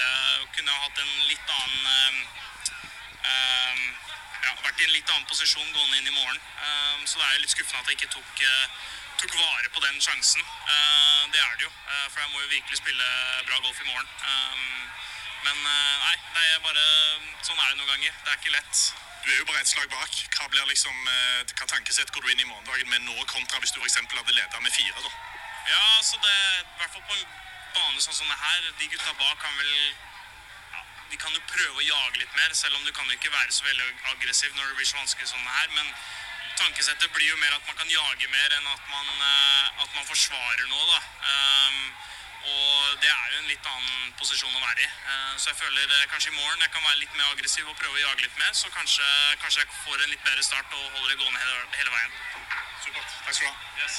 jeg, 0.00 0.48
kunne 0.56 0.72
jeg 0.72 0.82
hatt 0.86 0.98
en 1.04 1.14
litt 1.30 1.48
annen 1.60 2.24
ja, 4.44 4.52
Vært 4.64 4.82
i 4.82 4.86
en 4.86 4.94
litt 4.94 5.10
annen 5.12 5.28
posisjon 5.30 5.72
gående 5.72 5.98
inn 6.00 6.10
i 6.10 6.16
morgen. 6.16 6.40
Eh, 6.66 7.06
så 7.06 7.18
det 7.18 7.26
er 7.26 7.34
jo 7.36 7.42
litt 7.44 7.54
skuffende 7.54 7.82
at 7.82 7.90
jeg 7.90 7.98
ikke 8.00 8.12
tok, 8.16 8.42
eh, 8.42 8.66
tok 9.22 9.36
vare 9.38 9.72
på 9.72 9.82
den 9.84 10.00
sjansen. 10.02 10.42
Eh, 10.42 11.22
det 11.32 11.40
er 11.40 11.54
det 11.56 11.66
jo, 11.66 11.70
eh, 11.70 12.06
for 12.10 12.20
jeg 12.20 12.30
må 12.32 12.42
jo 12.42 12.52
virkelig 12.52 12.80
spille 12.82 13.08
bra 13.48 13.60
golf 13.64 13.80
i 13.80 13.88
morgen. 13.88 14.08
Eh, 14.30 14.56
men 15.46 15.56
eh, 15.56 15.94
nei, 16.04 16.16
det 16.34 16.44
er 16.50 16.64
bare 16.66 16.86
sånn 17.46 17.60
er 17.60 17.70
det 17.70 17.78
noen 17.80 17.92
ganger. 17.94 18.12
Det 18.24 18.32
er 18.32 18.40
ikke 18.42 18.56
lett. 18.58 18.82
Du 19.24 19.32
er 19.32 19.38
jo 19.40 19.48
bare 19.48 19.62
ett 19.62 19.72
slag 19.72 19.88
bak. 19.90 20.18
Hva 20.36 20.50
blir 20.50 20.68
liksom, 20.70 20.96
hva 21.50 21.66
tankesett 21.66 22.12
går 22.14 22.22
du 22.22 22.28
inn 22.30 22.44
i 22.44 22.50
morgendagen 22.50 22.90
med 22.92 23.06
nå, 23.08 23.16
kontra 23.30 23.58
hvis 23.62 23.74
du 23.74 23.80
f.eks. 23.82 23.98
hadde 23.98 24.36
leda 24.36 24.60
med 24.62 24.74
fire? 24.74 25.02
da? 25.02 25.10
Ja, 25.66 25.80
altså 25.98 26.20
det, 26.22 26.36
i 26.62 26.78
hvert 26.78 26.92
fall 26.94 27.06
på 27.08 27.16
en 27.16 27.24
bane 27.74 28.02
sånn 28.04 28.14
som 28.20 28.28
det 28.30 28.38
her, 28.38 28.68
de 28.78 28.90
gutta 28.92 29.14
bak 29.18 29.40
kan 29.42 29.56
vel 29.58 29.72
De 31.10 31.18
kan 31.22 31.34
jo 31.34 31.42
prøve 31.50 31.78
å 31.80 31.86
jage 31.86 32.20
litt 32.20 32.34
mer, 32.38 32.54
selv 32.54 32.78
om 32.78 32.84
du 32.86 32.92
kan 32.92 33.06
jo 33.06 33.16
ikke 33.18 33.32
være 33.32 33.52
så 33.52 33.66
veldig 33.66 33.86
aggressiv 34.12 34.54
når 34.56 34.70
det 34.70 34.78
blir 34.80 34.88
så 34.90 34.98
vanskelig 34.98 35.28
som 35.30 35.44
det 35.44 35.54
her. 35.58 35.68
Men 35.76 35.92
tankesettet 36.58 37.12
blir 37.14 37.28
jo 37.28 37.38
mer 37.42 37.54
at 37.54 37.68
man 37.68 37.78
kan 37.78 37.92
jage 37.92 38.32
mer 38.32 38.58
enn 38.58 38.68
at 38.72 38.90
man, 38.90 39.08
eh, 39.30 39.84
at 39.84 39.90
man 39.94 40.10
forsvarer 40.10 40.66
noe. 40.66 40.86
da. 40.90 41.00
Um, 41.30 41.80
og 42.46 42.98
det 43.02 43.10
er 43.10 43.30
jo 43.32 43.38
en 43.40 43.48
litt 43.50 43.66
annen 43.66 44.12
posisjon 44.20 44.54
å 44.54 44.62
være 44.62 44.84
i. 44.84 44.86
Eh, 44.86 45.32
så 45.40 45.50
jeg 45.50 45.58
føler 45.62 45.94
eh, 45.96 46.06
kanskje 46.12 46.30
i 46.30 46.36
morgen 46.36 46.62
jeg 46.62 46.72
kan 46.74 46.84
være 46.84 47.00
litt 47.02 47.16
mer 47.18 47.32
aggressiv 47.32 47.66
og 47.66 47.78
prøve 47.80 47.98
å 47.98 48.04
jage 48.04 48.22
litt 48.22 48.38
mer. 48.38 48.52
Så 48.54 48.70
kanskje, 48.74 49.08
kanskje 49.42 49.64
jeg 49.64 49.72
får 49.82 49.98
en 49.98 50.12
litt 50.12 50.22
bedre 50.28 50.46
start 50.46 50.78
og 50.78 50.84
holder 50.94 51.10
det 51.10 51.18
gående 51.22 51.42
hele, 51.42 51.64
hele 51.80 51.96
veien. 51.96 52.14
Supert. 52.84 53.18
Takk 53.26 53.34
skal 53.34 53.48
du 53.48 53.50
ha. 53.50 53.82
Yes. 53.82 53.98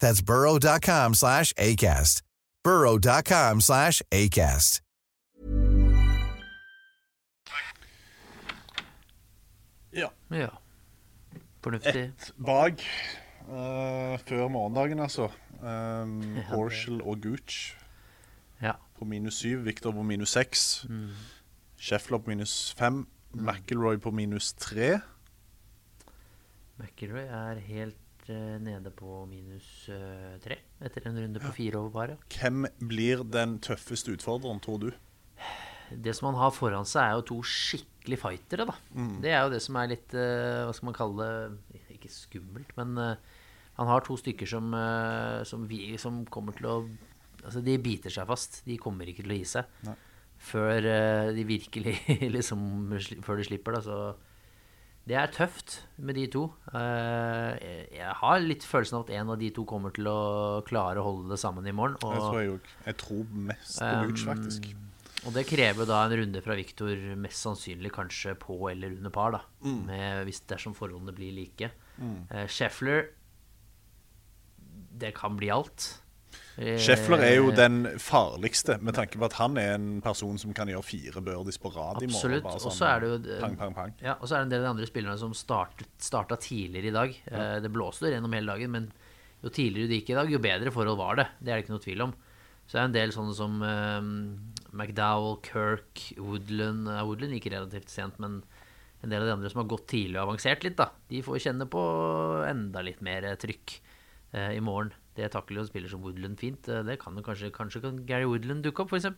That's 0.00 0.20
burrow.com 0.22 1.14
slash 1.14 1.52
ACAST. 1.54 2.22
burrow.com 2.64 3.60
slash 3.60 4.02
ACAST. 4.12 4.80
Ja. 9.92 10.08
Ja. 10.30 10.48
Fornuftig. 11.62 12.02
Ett 12.04 12.32
bak 12.36 12.82
uh, 13.48 14.18
før 14.26 14.48
morgendagen, 14.48 14.98
altså. 14.98 15.28
Um, 15.56 16.36
Horschel 16.50 17.00
og 17.02 17.22
Gooch 17.22 17.78
Ja. 18.62 18.72
på 18.98 19.04
minus 19.04 19.34
syv. 19.34 19.64
Victor 19.64 19.90
på 19.92 20.02
minus 20.02 20.30
seks. 20.30 20.86
Scheffler 21.80 22.18
på 22.18 22.28
minus 22.30 22.74
fem. 22.78 23.06
McIlroy 23.32 23.96
på 23.96 24.10
minus 24.10 24.52
tre. 24.52 25.00
McIlroy 26.76 27.24
er 27.24 27.54
helt 27.58 27.94
eh, 27.94 28.05
nede 28.34 28.90
på 28.94 29.22
minus 29.30 29.88
eh, 29.92 30.36
tre 30.42 30.58
etter 30.84 31.06
en 31.08 31.18
runde 31.22 31.42
på 31.42 31.52
fire 31.56 31.80
over 31.80 31.92
paret. 31.94 32.26
Hvem 32.36 32.66
blir 32.80 33.22
den 33.24 33.58
tøffeste 33.64 34.14
utfordreren, 34.16 34.60
tror 34.64 34.80
du? 34.82 34.90
Det 35.90 36.14
som 36.18 36.32
han 36.32 36.40
har 36.40 36.54
foran 36.54 36.88
seg, 36.88 37.04
er 37.04 37.18
jo 37.20 37.26
to 37.28 37.40
skikkelig 37.46 38.18
fightere, 38.18 38.66
da. 38.66 38.74
Det 39.22 39.30
er 39.30 39.44
jo 39.44 39.52
det 39.54 39.62
som 39.62 39.78
er 39.78 39.92
litt 39.92 40.14
eh, 40.18 40.64
Hva 40.66 40.74
skal 40.74 40.88
man 40.88 40.96
kalle 40.98 41.26
det 41.70 41.82
Ikke 41.94 42.10
skummelt, 42.10 42.72
men 42.78 42.96
eh, 42.98 43.36
han 43.76 43.90
har 43.90 44.02
to 44.06 44.16
stykker 44.18 44.48
som, 44.48 44.72
eh, 44.74 45.44
som, 45.46 45.66
vi, 45.68 45.94
som 46.00 46.24
kommer 46.32 46.56
til 46.56 46.70
å 46.72 46.78
Altså, 47.46 47.60
de 47.62 47.76
biter 47.78 48.10
seg 48.10 48.26
fast. 48.26 48.56
De 48.66 48.74
kommer 48.80 49.06
ikke 49.06 49.22
til 49.22 49.30
å 49.30 49.38
gi 49.38 49.44
seg. 49.46 49.90
Før 50.48 50.86
eh, 50.90 51.28
de 51.36 51.44
virkelig 51.46 51.94
liksom 52.36 52.64
Før 53.22 53.38
de 53.38 53.46
slipper, 53.46 53.76
da. 53.76 53.82
Så 53.84 53.98
det 55.06 55.14
er 55.14 55.28
tøft 55.30 55.76
med 56.02 56.16
de 56.18 56.26
to. 56.26 56.40
Eh, 56.74 57.58
jeg- 57.94 58.14
har 58.20 58.40
litt 58.40 58.64
følelsen 58.66 58.98
av 58.98 59.04
at 59.06 59.10
en 59.14 59.30
av 59.30 59.38
de 59.38 59.50
to 59.50 59.64
kommer 59.64 59.92
til 59.94 60.04
å 60.10 60.64
klare 60.66 60.96
å 60.98 61.04
holde 61.06 61.28
det 61.30 61.38
sammen 61.38 61.66
i 61.66 61.72
morgen. 61.72 61.94
Det 61.94 62.00
tror 62.00 62.34
Og, 62.34 62.34
jeg, 62.42 62.60
jeg 62.86 62.96
tror 62.98 63.24
mest 63.30 63.78
på 63.78 64.04
Gooch, 64.08 64.24
faktisk. 64.26 64.74
og 65.26 65.32
det 65.32 65.46
krever 65.46 65.86
da 65.86 66.04
en 66.06 66.16
runde 66.18 66.42
fra 66.42 66.54
Viktor, 66.58 66.96
mest 67.16 67.38
sannsynlig 67.46 67.92
kanskje 67.92 68.34
på 68.38 68.58
eller 68.70 68.88
under 68.96 69.10
par, 69.10 69.30
da. 69.32 69.40
Med, 69.62 70.24
hvis 70.26 70.40
dersom 70.46 70.74
forholdene 70.74 71.14
blir 71.14 71.32
like. 71.34 71.70
Eh, 72.30 72.46
Scheffler 72.46 73.10
Det 74.98 75.14
kan 75.14 75.36
bli 75.36 75.50
alt. 75.50 76.00
Eh, 76.56 76.76
Scheffler 76.80 77.20
er 77.20 77.34
jo 77.36 77.50
den 77.52 77.82
farligste, 78.00 78.78
med 78.80 78.96
tanke 78.96 79.20
på 79.20 79.28
at 79.28 79.36
han 79.36 79.58
er 79.60 79.74
en 79.76 79.88
person 80.04 80.38
som 80.40 80.54
kan 80.56 80.70
gjøre 80.72 80.86
fire 80.86 81.22
birdies 81.24 81.60
på 81.60 81.72
rad 81.74 82.00
i 82.00 82.08
morgen. 82.08 82.16
Absolutt. 82.16 82.48
Og 82.52 82.62
sånn 82.64 82.76
så 82.78 82.88
er 82.90 83.02
det 83.02 83.10
jo 83.10 83.40
Pang, 83.42 83.58
pang, 83.60 83.74
pang. 83.76 83.96
Ja, 84.00 84.16
og 84.16 84.24
så 84.24 84.36
er 84.36 84.44
det 84.44 84.48
en 84.48 84.54
del 84.54 84.62
av 84.62 84.68
de 84.68 84.72
andre 84.76 84.88
spillerne 84.88 85.20
som 85.20 85.34
startet, 85.36 85.90
starta 86.00 86.38
tidligere 86.40 86.92
i 86.92 86.96
dag. 86.96 87.18
Ja. 87.28 87.48
Det 87.64 87.72
blåste 87.74 88.12
gjennom 88.12 88.36
hele 88.36 88.56
dagen, 88.56 88.72
men 88.72 88.88
jo 89.44 89.52
tidligere 89.52 89.90
det 89.90 90.00
gikk 90.00 90.14
i 90.14 90.20
dag, 90.20 90.32
jo 90.32 90.40
bedre 90.42 90.72
forhold 90.74 90.98
var 90.98 91.20
det. 91.20 91.28
Det 91.40 91.52
er 91.52 91.58
det 91.58 91.66
ikke 91.66 91.76
noe 91.76 91.84
tvil 91.84 92.06
om. 92.08 92.16
Så 92.66 92.74
det 92.74 92.80
er 92.80 92.88
en 92.88 92.96
del 92.96 93.12
sånne 93.14 93.34
som 93.38 93.60
eh, 93.62 94.08
McDowell, 94.74 95.38
Kirk, 95.46 96.02
Woodland 96.18 96.90
uh, 96.90 97.04
Woodland 97.06 97.36
gikk 97.36 97.50
relativt 97.52 97.92
sent, 97.92 98.18
men 98.22 98.40
en 99.04 99.12
del 99.12 99.22
av 99.22 99.28
de 99.28 99.34
andre 99.36 99.50
som 99.52 99.62
har 99.62 99.70
gått 99.70 99.86
tidlig 99.92 100.18
og 100.18 100.24
avansert 100.24 100.64
litt, 100.66 100.78
da, 100.78 100.88
de 101.10 101.22
får 101.22 101.44
kjenne 101.44 101.68
på 101.70 101.82
enda 102.48 102.82
litt 102.82 103.02
mer 103.06 103.28
eh, 103.28 103.38
trykk 103.38 103.76
uh, 104.34 104.50
i 104.50 104.62
morgen. 104.64 104.90
Det 105.16 105.28
takler 105.32 105.62
jo 105.62 105.68
spiller 105.68 105.92
som 105.92 106.02
Woodland 106.04 106.38
fint. 106.40 106.68
Eh, 106.68 106.82
Det 106.86 106.98
kan 107.00 107.16
kanskje, 107.24 107.52
kanskje 107.54 107.82
kan 107.84 108.02
Gary 108.06 108.26
Woodland 108.28 108.64
dukke 108.66 108.84
opp, 108.84 108.92
f.eks. 108.92 109.08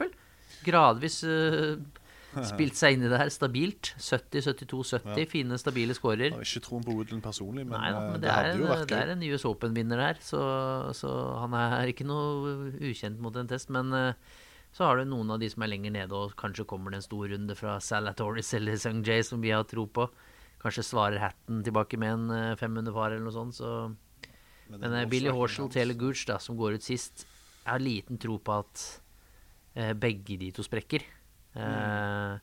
Gradvis 0.64 1.22
uh, 1.26 1.76
spilt 2.50 2.76
seg 2.78 2.96
inn 2.96 3.06
i 3.06 3.10
det 3.10 3.20
her 3.20 3.30
stabilt. 3.32 3.92
70, 3.98 4.44
72, 4.46 4.82
70. 5.02 5.28
Fine, 5.30 5.58
stabile 5.60 5.96
skårer. 5.96 6.36
Ikke 6.38 6.62
troen 6.64 6.84
på 6.86 6.94
Woodland 6.96 7.24
personlig, 7.24 7.66
men, 7.66 7.76
Nei 7.76 7.92
da, 7.92 8.02
eh, 8.02 8.10
men 8.12 8.20
det, 8.20 8.26
det, 8.26 8.34
hadde 8.36 8.52
en, 8.54 8.62
jo 8.62 8.72
vært 8.72 8.90
det 8.92 9.00
er 9.00 9.14
en 9.14 9.24
US 9.28 9.46
Open-vinner 9.50 10.04
her, 10.06 10.20
så, 10.24 10.42
så 10.96 11.14
han 11.42 11.56
er 11.58 11.94
ikke 11.94 12.06
noe 12.08 12.72
ukjent 12.78 13.20
mot 13.22 13.36
en 13.36 13.50
test. 13.50 13.72
Men 13.74 13.92
uh, 13.94 14.34
så 14.74 14.86
har 14.86 14.98
du 14.98 15.08
noen 15.08 15.34
av 15.34 15.42
de 15.42 15.48
som 15.50 15.64
er 15.64 15.72
lenger 15.72 15.94
nede, 15.94 16.14
og 16.14 16.36
kanskje 16.38 16.66
kommer 16.68 16.94
det 16.94 17.02
en 17.02 17.08
stor 17.08 17.30
runde 17.32 17.56
fra 17.58 17.78
Salatoris 17.82 18.52
eller 18.58 18.78
Sung 18.80 19.02
Jay 19.06 19.24
som 19.26 19.42
vi 19.42 19.54
har 19.54 19.66
tro 19.68 19.88
på. 19.90 20.08
Kanskje 20.62 20.82
svarer 20.86 21.22
Hatten 21.22 21.62
tilbake 21.66 21.98
med 22.00 22.16
en 22.16 22.30
eh, 22.34 22.58
500 22.58 22.94
par 22.94 23.12
eller 23.12 23.26
noe 23.26 23.34
sånt. 23.34 23.58
Så. 23.58 23.72
Men 24.70 24.80
men 24.92 25.08
Billy 25.08 25.30
Horschel, 25.32 25.70
Taylor 25.72 25.94
Gooch, 25.96 26.26
da, 26.28 26.38
som 26.38 26.56
går 26.58 26.74
ut 26.78 26.82
sist, 26.84 27.24
jeg 27.64 27.72
har 27.72 27.80
liten 27.80 28.18
tro 28.20 28.38
på 28.38 28.58
at 28.58 28.82
eh, 29.76 29.92
begge 29.94 30.36
de 30.40 30.50
to 30.52 30.62
sprekker. 30.66 31.02
Eh, 31.56 32.38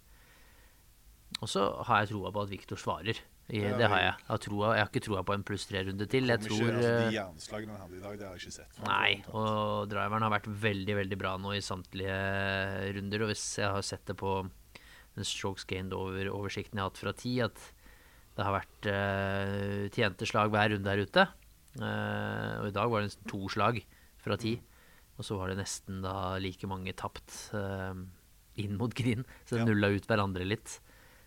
og 1.42 1.50
så 1.52 1.66
har 1.86 2.04
jeg 2.04 2.14
troa 2.14 2.32
på 2.34 2.44
at 2.46 2.50
Victor 2.54 2.80
svarer. 2.80 3.18
I, 3.46 3.60
Ja, 3.62 3.78
det 3.78 3.88
har 3.92 4.00
jeg- 4.00 4.06
jeg. 4.10 4.26
Har, 4.28 4.38
troa, 4.42 4.70
jeg 4.74 4.82
har 4.82 4.90
ikke 4.90 5.04
troa 5.06 5.24
på 5.24 5.34
en 5.36 5.44
pluss 5.44 5.68
tre-runde 5.70 6.08
til. 6.10 6.26
Jeg 6.26 6.40
tror 6.42 6.58
ikke, 6.66 6.74
altså, 6.74 6.94
eh, 6.96 7.10
de 7.12 7.16
jernslagene 7.16 7.70
han 7.76 7.82
hadde 7.82 7.98
i 7.98 8.02
dag, 8.02 8.18
det 8.18 8.26
har 8.26 8.34
jeg 8.36 8.42
ikke 8.42 8.56
sett. 8.56 8.80
Nei, 8.88 9.24
og 9.30 9.90
driveren 9.90 10.22
har 10.26 10.32
vært 10.32 10.50
veldig, 10.50 10.96
veldig 10.98 11.18
bra 11.20 11.38
nå 11.38 11.54
i 11.54 11.62
samtlige 11.62 12.18
runder. 12.96 13.22
Og 13.22 13.30
hvis 13.30 13.46
jeg 13.62 13.70
har 13.70 13.82
sett 13.84 14.06
det 14.06 14.18
på 14.18 14.50
den 15.16 15.24
strokes 15.24 15.64
gained 15.68 15.94
over 15.94 16.26
oversikten 16.34 16.74
jeg 16.74 16.82
har 16.82 16.90
hatt 16.90 16.98
fra 16.98 17.14
ti, 17.14 17.40
at 17.40 17.54
det 18.36 18.44
har 18.44 18.52
vært 18.60 18.90
uh, 18.90 19.90
tjente 19.94 20.26
slag 20.28 20.50
hver 20.52 20.74
runde 20.74 20.90
her 20.90 21.06
ute. 21.06 21.28
Eh, 21.82 22.54
og 22.62 22.68
i 22.70 22.76
dag 22.76 22.90
var 22.92 23.02
det 23.04 23.10
nesten 23.12 23.28
to 23.32 23.42
slag 23.52 23.82
fra 24.24 24.38
ti. 24.38 24.56
Og 25.18 25.24
så 25.28 25.38
var 25.40 25.52
det 25.52 25.60
nesten 25.62 26.02
da 26.04 26.36
like 26.44 26.68
mange 26.68 26.94
tapt 26.98 27.54
eh, 27.56 27.94
inn 28.64 28.78
mot 28.80 28.94
green. 28.96 29.26
Så 29.46 29.56
det 29.56 29.64
Ja. 29.64 29.66
nulla 29.70 29.88
ut 29.96 30.08
hverandre 30.08 30.46
litt. 30.48 30.80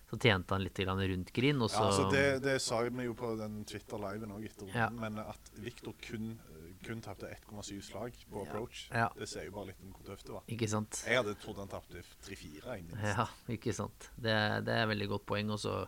Så 0.09 0.17
tjente 0.17 0.55
han 0.55 0.63
litt 0.63 0.73
grann 0.73 0.97
rundt 0.97 1.31
green, 1.33 1.61
og 1.61 1.69
så 1.69 1.83
Ja, 1.83 1.89
altså 1.91 2.11
det, 2.11 2.41
det 2.41 2.55
sa 2.61 2.81
vi 2.81 3.03
jo 3.05 3.13
på 3.13 3.37
den 3.37 3.63
Twitter-liven 3.63 4.31
òg 4.33 4.43
etter 4.47 4.65
runden, 4.65 4.73
Ja. 4.75 4.89
men 4.89 5.19
at 5.19 5.51
Victor 5.61 5.93
kun, 6.01 6.39
kun 6.83 6.99
tapte 6.99 7.29
1,7 7.29 7.79
slag 7.83 8.13
på 8.31 8.41
approach, 8.41 8.89
Ja. 8.91 9.09
det 9.15 9.27
sier 9.29 9.45
jo 9.45 9.51
bare 9.51 9.67
litt 9.67 9.77
om 9.83 9.93
hvor 9.93 10.07
tøft 10.09 10.25
det 10.25 10.33
var. 10.33 10.41
Ikke 10.49 10.67
sant? 10.67 11.03
Jeg 11.05 11.15
hadde 11.21 11.35
trodd 11.37 11.57
han 11.61 11.67
tapte 11.67 12.01
3-4. 12.25 12.81
Ja, 13.03 13.27
ikke 13.49 13.71
sant. 13.71 14.09
Det, 14.17 14.33
det 14.65 14.73
er 14.73 14.81
et 14.87 14.89
veldig 14.97 15.09
godt 15.09 15.25
poeng. 15.27 15.51
Og 15.51 15.59
så 15.59 15.87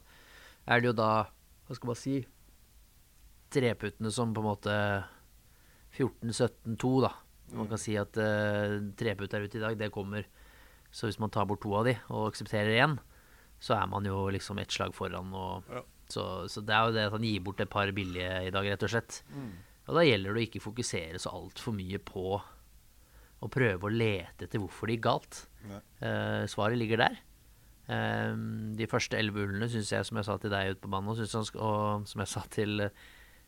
er 0.67 0.79
det 0.81 0.85
jo 0.85 0.93
da, 0.93 1.23
hva 1.67 1.75
skal 1.75 1.87
man 1.87 1.95
si, 1.95 2.23
treputtene 3.51 4.11
som 4.13 4.31
på 4.35 4.41
en 4.43 4.47
måte 4.51 4.75
14-17-2, 5.97 6.91
da. 7.03 7.11
Man 7.57 7.67
kan 7.67 7.79
si 7.81 7.97
at 7.99 8.15
uh, 8.15 8.77
treputt 8.99 9.33
der 9.33 9.43
ute 9.47 9.59
i 9.59 9.63
dag, 9.63 9.77
det 9.79 9.89
kommer. 9.91 10.27
Så 10.91 11.07
hvis 11.09 11.19
man 11.19 11.31
tar 11.31 11.47
bort 11.49 11.61
to 11.63 11.73
av 11.75 11.87
de 11.87 11.97
og 12.11 12.29
aksepterer 12.29 12.77
én, 12.83 12.97
så 13.61 13.75
er 13.77 13.89
man 13.91 14.07
jo 14.07 14.23
liksom 14.33 14.59
ett 14.61 14.71
slag 14.73 14.95
foran. 14.95 15.33
Og, 15.35 15.67
Ja. 15.71 15.83
så, 16.11 16.23
så 16.51 16.63
det 16.65 16.73
er 16.75 16.87
jo 16.87 16.95
det 16.95 17.05
at 17.09 17.13
han 17.15 17.27
gir 17.27 17.43
bort 17.45 17.59
et 17.63 17.69
par 17.71 17.91
billige 17.95 18.31
i 18.47 18.53
dag, 18.53 18.65
rett 18.71 18.83
og 18.87 18.91
slett. 18.91 19.19
Og 19.87 19.95
da 19.97 20.03
gjelder 20.07 20.33
det 20.33 20.41
å 20.41 20.47
ikke 20.47 20.63
fokusere 20.63 21.19
så 21.19 21.31
altfor 21.35 21.75
mye 21.75 21.99
på 21.99 22.25
å 23.41 23.49
prøve 23.51 23.87
å 23.87 23.91
lete 23.93 24.45
etter 24.45 24.61
hvorfor 24.61 24.87
det 24.87 24.97
gikk 24.99 25.05
galt. 25.07 25.39
Eh, 25.99 26.43
svaret 26.51 26.77
ligger 26.79 27.01
der. 27.03 27.15
Um, 27.91 28.75
de 28.77 28.85
første 28.87 29.17
elleve 29.19 29.41
hullene 29.43 29.67
syns 29.67 29.89
jeg, 29.91 30.05
som 30.07 30.19
jeg 30.19 30.27
sa 30.27 30.37
til 30.39 30.53
deg 30.53 30.75
ute 30.77 30.83
på 30.85 30.91
banen, 30.93 31.09
og, 31.11 32.05
som 32.07 32.21
jeg 32.23 32.29
sa 32.31 32.43
til 32.53 32.85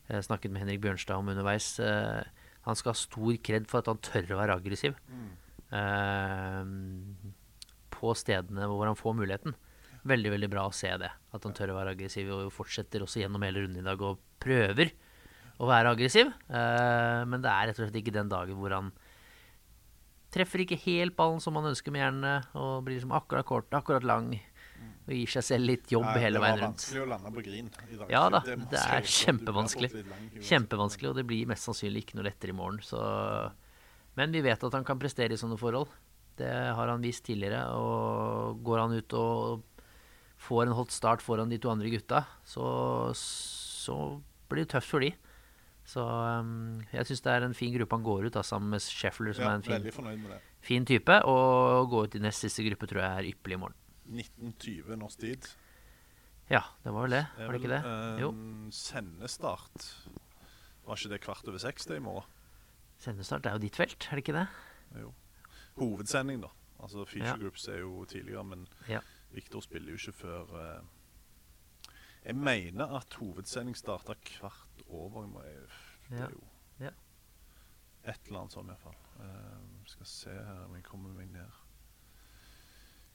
eh, 0.10 0.22
snakket 0.24 0.54
med 0.54 0.64
Henrik 0.64 0.82
Bjørnstad 0.84 1.20
om 1.20 1.32
underveis 1.34 1.76
eh, 1.84 2.24
Han 2.68 2.80
skal 2.80 2.94
ha 2.94 3.00
stor 3.00 3.38
kred 3.44 3.68
for 3.72 3.84
at 3.84 3.92
han 3.92 4.02
tør 4.04 4.36
å 4.36 4.40
være 4.40 4.58
aggressiv 4.60 4.98
eh, 5.74 6.64
på 7.94 8.16
stedene 8.20 8.68
hvor 8.72 8.90
han 8.90 9.00
får 9.00 9.16
muligheten. 9.20 9.56
Veldig 10.04 10.34
veldig 10.34 10.50
bra 10.52 10.66
å 10.68 10.76
se 10.76 10.92
det. 11.00 11.10
At 11.32 11.46
han 11.48 11.56
tør 11.56 11.72
å 11.72 11.80
være 11.80 11.96
aggressiv 11.96 12.32
og 12.36 12.52
fortsetter 12.52 13.06
også 13.06 13.22
gjennom 13.22 13.44
hele 13.46 13.64
runden 13.64 13.84
i 13.84 13.88
dag 13.88 14.02
og 14.04 14.20
prøver 14.44 14.92
å 15.62 15.70
være 15.70 15.94
aggressiv. 15.96 16.32
Eh, 16.50 17.22
men 17.30 17.44
det 17.44 17.52
er 17.52 17.70
rett 17.70 17.80
og 17.80 17.88
slett 17.88 18.00
ikke 18.02 18.16
den 18.16 18.32
dagen 18.32 18.60
hvor 18.60 18.76
han 18.76 18.92
treffer 20.34 20.64
ikke 20.64 20.80
helt 20.88 21.16
ballen 21.18 21.42
som 21.44 21.56
han 21.60 21.70
ønsker 21.70 21.94
med 21.94 22.02
hjernen, 22.02 22.48
og 22.58 22.84
blir 22.86 22.98
liksom 22.98 23.14
akkurat 23.16 23.46
kort, 23.46 23.70
akkurat 23.76 24.06
lang. 24.08 24.32
Og 25.04 25.12
gir 25.12 25.32
seg 25.34 25.44
selv 25.44 25.68
litt 25.68 25.92
jobb 25.92 26.06
hele 26.16 26.40
det 26.40 26.44
var 26.46 26.62
vanskelig 26.62 27.02
å 27.04 27.08
lande 27.12 27.32
på 27.36 27.44
green 27.44 27.68
i 27.92 27.98
dag. 28.00 28.12
Ja 28.14 28.22
da, 28.32 28.40
må 28.56 28.70
det 28.72 28.80
er 28.80 29.10
kjempevanskelig. 29.18 29.90
Kjempevanskelig, 30.40 31.10
og 31.12 31.18
det 31.20 31.26
blir 31.28 31.50
mest 31.50 31.68
sannsynlig 31.68 32.06
ikke 32.06 32.20
noe 32.20 32.30
lettere 32.30 32.56
i 32.56 32.58
morgen. 32.58 32.80
Så. 32.86 33.02
Men 34.16 34.32
vi 34.32 34.44
vet 34.46 34.64
at 34.64 34.78
han 34.78 34.88
kan 34.88 35.02
prestere 35.02 35.36
i 35.36 35.42
sånne 35.42 35.60
forhold. 35.60 35.92
Det 36.40 36.50
har 36.50 36.88
han 36.90 37.04
vist 37.04 37.26
tidligere. 37.28 37.66
Og 37.76 38.64
går 38.64 38.80
han 38.86 38.96
ut 38.96 39.18
og 39.20 39.84
får 40.44 40.66
en 40.68 40.78
hot 40.78 40.92
start 40.96 41.22
foran 41.24 41.52
de 41.52 41.60
to 41.62 41.72
andre 41.72 41.92
gutta, 41.92 42.24
så, 42.48 42.66
så 43.16 43.98
blir 44.52 44.66
det 44.66 44.74
tøft 44.74 44.92
for 44.92 45.04
de. 45.04 45.12
Så 45.88 46.00
um, 46.04 46.80
jeg 46.94 47.10
syns 47.10 47.24
det 47.26 47.32
er 47.34 47.46
en 47.46 47.56
fin 47.58 47.74
gruppe 47.76 47.96
han 47.98 48.06
går 48.06 48.30
ut 48.30 48.38
av 48.40 48.46
sammen 48.48 48.72
med 48.72 48.84
Sheffler, 48.84 49.36
som 49.36 49.44
Ja, 49.44 49.52
er 49.52 49.60
en 49.60 49.66
fin, 49.68 50.28
det. 50.32 50.40
fin 50.64 50.86
type. 50.88 51.18
Og 51.28 51.80
å 51.84 51.88
gå 51.92 52.06
ut 52.08 52.16
i 52.16 52.24
nest 52.24 52.44
siste 52.46 52.64
gruppe 52.64 52.88
tror 52.88 53.04
jeg 53.04 53.12
er 53.20 53.32
ypperlig 53.34 53.60
i 53.60 53.64
morgen. 53.66 53.80
1920 54.10 54.96
norsk 55.00 55.20
tid. 55.24 55.48
Ja, 56.52 56.62
det 56.84 56.92
var 56.94 57.06
vel 57.08 57.16
det. 57.16 57.26
Var 57.38 57.52
det 57.56 57.60
ikke 57.62 57.72
det? 57.72 57.82
Jo. 58.22 58.30
Um, 58.36 58.72
sendestart. 58.72 59.86
Var 60.86 61.00
ikke 61.00 61.14
det 61.14 61.22
kvart 61.24 61.48
over 61.48 61.58
seks 61.64 61.86
det 61.88 61.98
i 62.02 62.04
morgen? 62.04 62.28
Sendestart 63.00 63.46
er 63.48 63.56
jo 63.58 63.64
ditt 63.64 63.76
felt, 63.80 64.08
er 64.12 64.20
det 64.20 64.24
ikke 64.26 64.36
det? 64.38 64.48
Jo. 65.00 65.14
Hovedsending, 65.80 66.44
da. 66.44 66.50
Altså 66.84 67.06
Feature 67.08 67.30
Ja. 67.32 67.38
Groups 67.40 67.68
er 67.68 67.80
jo 67.80 68.06
tidligere, 68.06 68.44
men 68.44 68.68
Ja. 68.90 69.00
Victor 69.32 69.62
spiller 69.62 69.90
jo 69.96 69.96
ikke 69.98 70.12
før 70.20 70.44
uh, 70.52 70.84
Jeg 72.26 72.36
mener 72.36 72.96
at 73.00 73.14
hovedsending 73.20 73.76
starta 73.78 74.14
kvart 74.26 74.84
over. 74.90 75.26
Det 76.10 76.20
er 76.20 76.30
jo 76.30 76.44
Ja. 76.80 76.92
et 78.06 78.20
eller 78.28 78.40
annet 78.40 78.52
sånn, 78.54 78.68
iallfall. 78.68 78.96
Uh, 79.20 79.86
skal 79.88 80.06
se 80.06 80.30
her 80.30 80.66
om 80.68 80.76
jeg 80.76 80.84
kommer 80.84 81.14
meg 81.16 81.32
ned. 81.32 81.52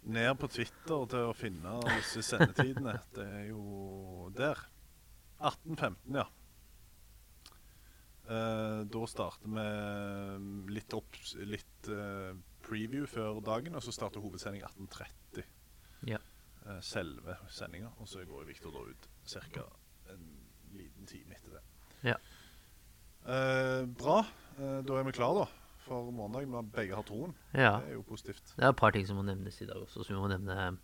Ned 0.02 0.38
på 0.40 0.48
Twitter 0.48 1.06
til 1.10 1.28
å 1.28 1.36
finne 1.36 1.78
disse 1.90 2.22
sendetidene. 2.24 2.94
Det 3.16 3.26
er 3.26 3.46
jo 3.50 4.28
der. 4.36 4.60
18.15, 5.38 5.96
ja. 6.18 6.24
Eh, 8.28 8.80
da 8.92 9.02
starter 9.08 9.52
vi 9.54 10.72
litt, 10.74 10.94
opp, 10.96 11.18
litt 11.48 11.90
eh, 11.92 12.32
preview 12.66 13.06
før 13.08 13.40
dagen, 13.44 13.76
og 13.78 13.84
så 13.84 13.94
starter 13.94 14.24
hovedsending 14.24 14.64
18.30. 14.66 15.46
Ja. 16.10 16.20
Eh, 16.66 16.80
selve 16.84 17.38
sendinga. 17.50 17.92
Og 17.98 18.08
så 18.10 18.24
går 18.28 18.48
Victor 18.48 18.74
da 18.74 18.84
ut 18.88 19.08
ca. 19.28 19.64
en 20.12 20.26
liten 20.76 21.06
time 21.06 21.36
etter 21.36 21.56
det. 21.56 21.64
Ja. 22.10 22.18
Eh, 23.28 23.84
bra. 23.86 24.20
Eh, 24.58 24.80
da 24.84 24.98
er 24.98 25.08
vi 25.08 25.16
klare, 25.16 25.44
da. 25.44 25.67
For 25.88 26.10
mandag, 26.12 26.46
når 26.52 26.66
Begge 26.74 26.94
har 26.98 27.06
troen. 27.08 27.32
Ja. 27.56 27.78
Det 27.80 27.94
er 27.94 27.96
jo 27.98 28.02
positivt. 28.08 28.52
Det 28.56 28.64
er 28.64 28.68
et 28.74 28.76
par 28.80 28.92
ting 28.94 29.06
som 29.08 29.16
må 29.20 29.24
nevnes 29.26 29.60
i 29.64 29.66
dag 29.68 29.80
også, 29.80 30.04
som 30.04 30.14
vi 30.16 30.20
må 30.20 30.28
nevne. 30.32 30.78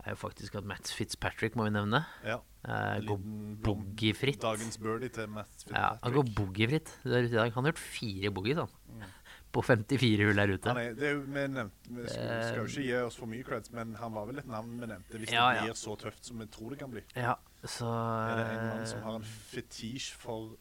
er 0.00 0.14
jo 0.14 0.16
faktisk 0.16 0.54
at 0.56 0.64
Matt 0.64 0.88
Fitzpatrick 0.96 1.56
må 1.60 1.66
vi 1.68 1.74
nevne. 1.74 2.04
Ja. 2.24 2.38
Eh, 2.64 2.96
En 2.96 3.06
går 3.06 3.18
boogiefritt. 3.66 4.40
Dagens 4.42 4.78
birdie 4.80 5.08
til 5.12 5.28
Matt 5.28 5.48
Fitzpatrick. 5.52 5.76
Ja, 5.78 5.90
han 6.02 6.12
går 6.16 6.30
boogiefritt 6.36 6.92
der 7.04 7.22
ute 7.26 7.34
i 7.34 7.36
dag. 7.36 7.52
Han 7.52 7.64
har 7.64 7.72
gjort 7.72 7.82
fire 7.84 8.30
boogies, 8.32 8.56
han. 8.62 9.04
På 9.52 9.62
54 9.66 10.24
hull 10.28 10.36
der 10.38 10.52
ute. 10.54 10.70
Er, 10.70 10.92
det 10.94 11.06
er 11.08 11.14
jo, 11.16 11.20
vi, 11.26 11.44
nevnte, 11.50 11.90
vi 11.90 12.04
skal, 12.06 12.22
Eh, 12.22 12.42
skal 12.48 12.58
jo 12.60 12.66
ikke 12.70 12.82
gi 12.86 12.92
oss 13.02 13.16
for 13.18 13.26
mye 13.26 13.42
creds, 13.44 13.72
men 13.74 13.94
han 13.98 14.14
var 14.14 14.28
vel 14.28 14.38
et 14.38 14.46
navn 14.46 14.76
vi 14.78 14.86
nevnte 14.86 15.18
hvis 15.18 15.32
Ja, 15.34 15.48
det 15.50 15.56
ja. 15.58 15.64
blir 15.66 15.78
så 15.80 15.96
tøft 15.98 16.24
som 16.28 16.38
vi 16.38 16.46
tror 16.54 16.70
det 16.70 16.78
kan 16.78 16.90
bli. 16.92 17.02
Ja, 17.18 17.34
så 17.64 17.88
Er 17.90 18.36
det 18.38 18.44
en 18.54 18.68
mann 18.68 18.86
som 18.86 18.98
eh, 19.00 19.04
har 19.08 19.16
en 19.18 19.26
fetisj 19.50 20.12
for 20.22 20.52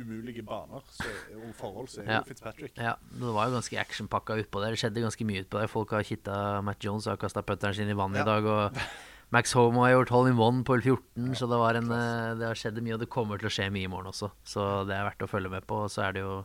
umulige 0.00 0.42
baner 0.46 0.82
så, 0.90 1.08
og 1.36 1.54
forhold, 1.56 1.88
så 1.88 2.02
er 2.02 2.10
Ja. 2.10 2.18
jo 2.20 2.28
Fitzpatrick. 2.34 2.76
Ja, 2.76 2.94
det 3.10 3.34
var 3.34 3.48
jo 3.48 3.54
ganske 3.56 3.78
actionpakka 3.80 4.36
utpå 4.42 4.60
der. 4.62 4.70
Det 4.74 4.78
skjedde 4.82 5.02
ganske 5.04 5.24
mye 5.26 5.42
utpå 5.44 5.60
der. 5.60 5.66
Folk 5.68 5.90
har 5.90 6.02
kitta 6.02 6.60
Matt 6.62 6.80
Jones 6.84 7.06
og 7.06 7.12
har 7.16 7.22
kasta 7.24 7.42
putteren 7.42 7.74
sin 7.74 7.88
i 7.88 7.94
vannet 7.94 8.16
Ja. 8.18 8.22
i 8.22 8.26
dag. 8.26 8.44
Og 8.44 8.72
Max 9.32 9.52
Homo 9.54 9.82
har 9.82 9.90
gjort 9.96 10.10
hole 10.10 10.30
in 10.30 10.38
one 10.38 10.62
på 10.62 10.74
hull 10.76 10.82
14, 10.82 11.34
så 11.34 11.48
det, 11.50 11.58
var 11.58 11.74
en, 11.74 11.90
eh, 11.90 12.34
det 12.38 12.46
har 12.46 12.54
skjedd 12.54 12.78
mye, 12.80 12.94
og 12.94 13.00
det 13.00 13.10
kommer 13.10 13.38
til 13.38 13.48
å 13.48 13.54
skje 13.56 13.70
mye 13.72 13.84
i 13.84 13.90
morgen 13.90 14.06
også. 14.12 14.30
Så 14.44 14.86
det 14.86 14.94
er 14.94 15.02
verdt 15.10 15.24
å 15.26 15.28
følge 15.28 15.50
med 15.50 15.66
på. 15.66 15.82
Og 15.84 15.90
så 15.90 16.04
er 16.06 16.12
det 16.12 16.22
jo 16.22 16.44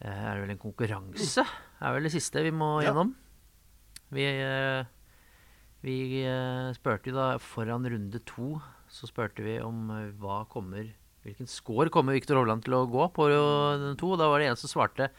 eh, 0.00 0.08
Er 0.08 0.34
det 0.34 0.42
vel 0.46 0.50
en 0.56 0.58
konkurranse? 0.62 1.44
er 1.82 1.92
vel 1.92 2.02
det 2.08 2.12
siste 2.12 2.42
vi 2.42 2.50
må 2.50 2.82
Ja. 2.82 2.90
gjennom. 2.92 3.14
Vi, 4.12 4.24
eh, 4.24 4.84
vi 5.82 6.24
spurte 6.74 7.06
jo 7.10 7.14
da 7.16 7.38
foran 7.38 7.84
runde 7.84 8.20
to, 8.24 8.60
så 8.88 9.06
spurte 9.08 9.42
vi 9.42 9.58
om 9.60 9.88
hva 10.20 10.46
kommer 10.48 10.92
Hvilken 11.22 11.50
score 11.50 11.90
kommer 11.94 12.16
Viktor 12.16 12.40
Hovland 12.40 12.64
til 12.66 12.74
å 12.74 12.86
gå 12.90 13.06
på 13.14 13.28
den 13.30 13.98
to? 14.00 14.14
Da 14.18 14.26
var 14.30 14.42
det 14.42 14.50
en 14.50 14.58
som 14.58 14.70
svarte 14.70 15.12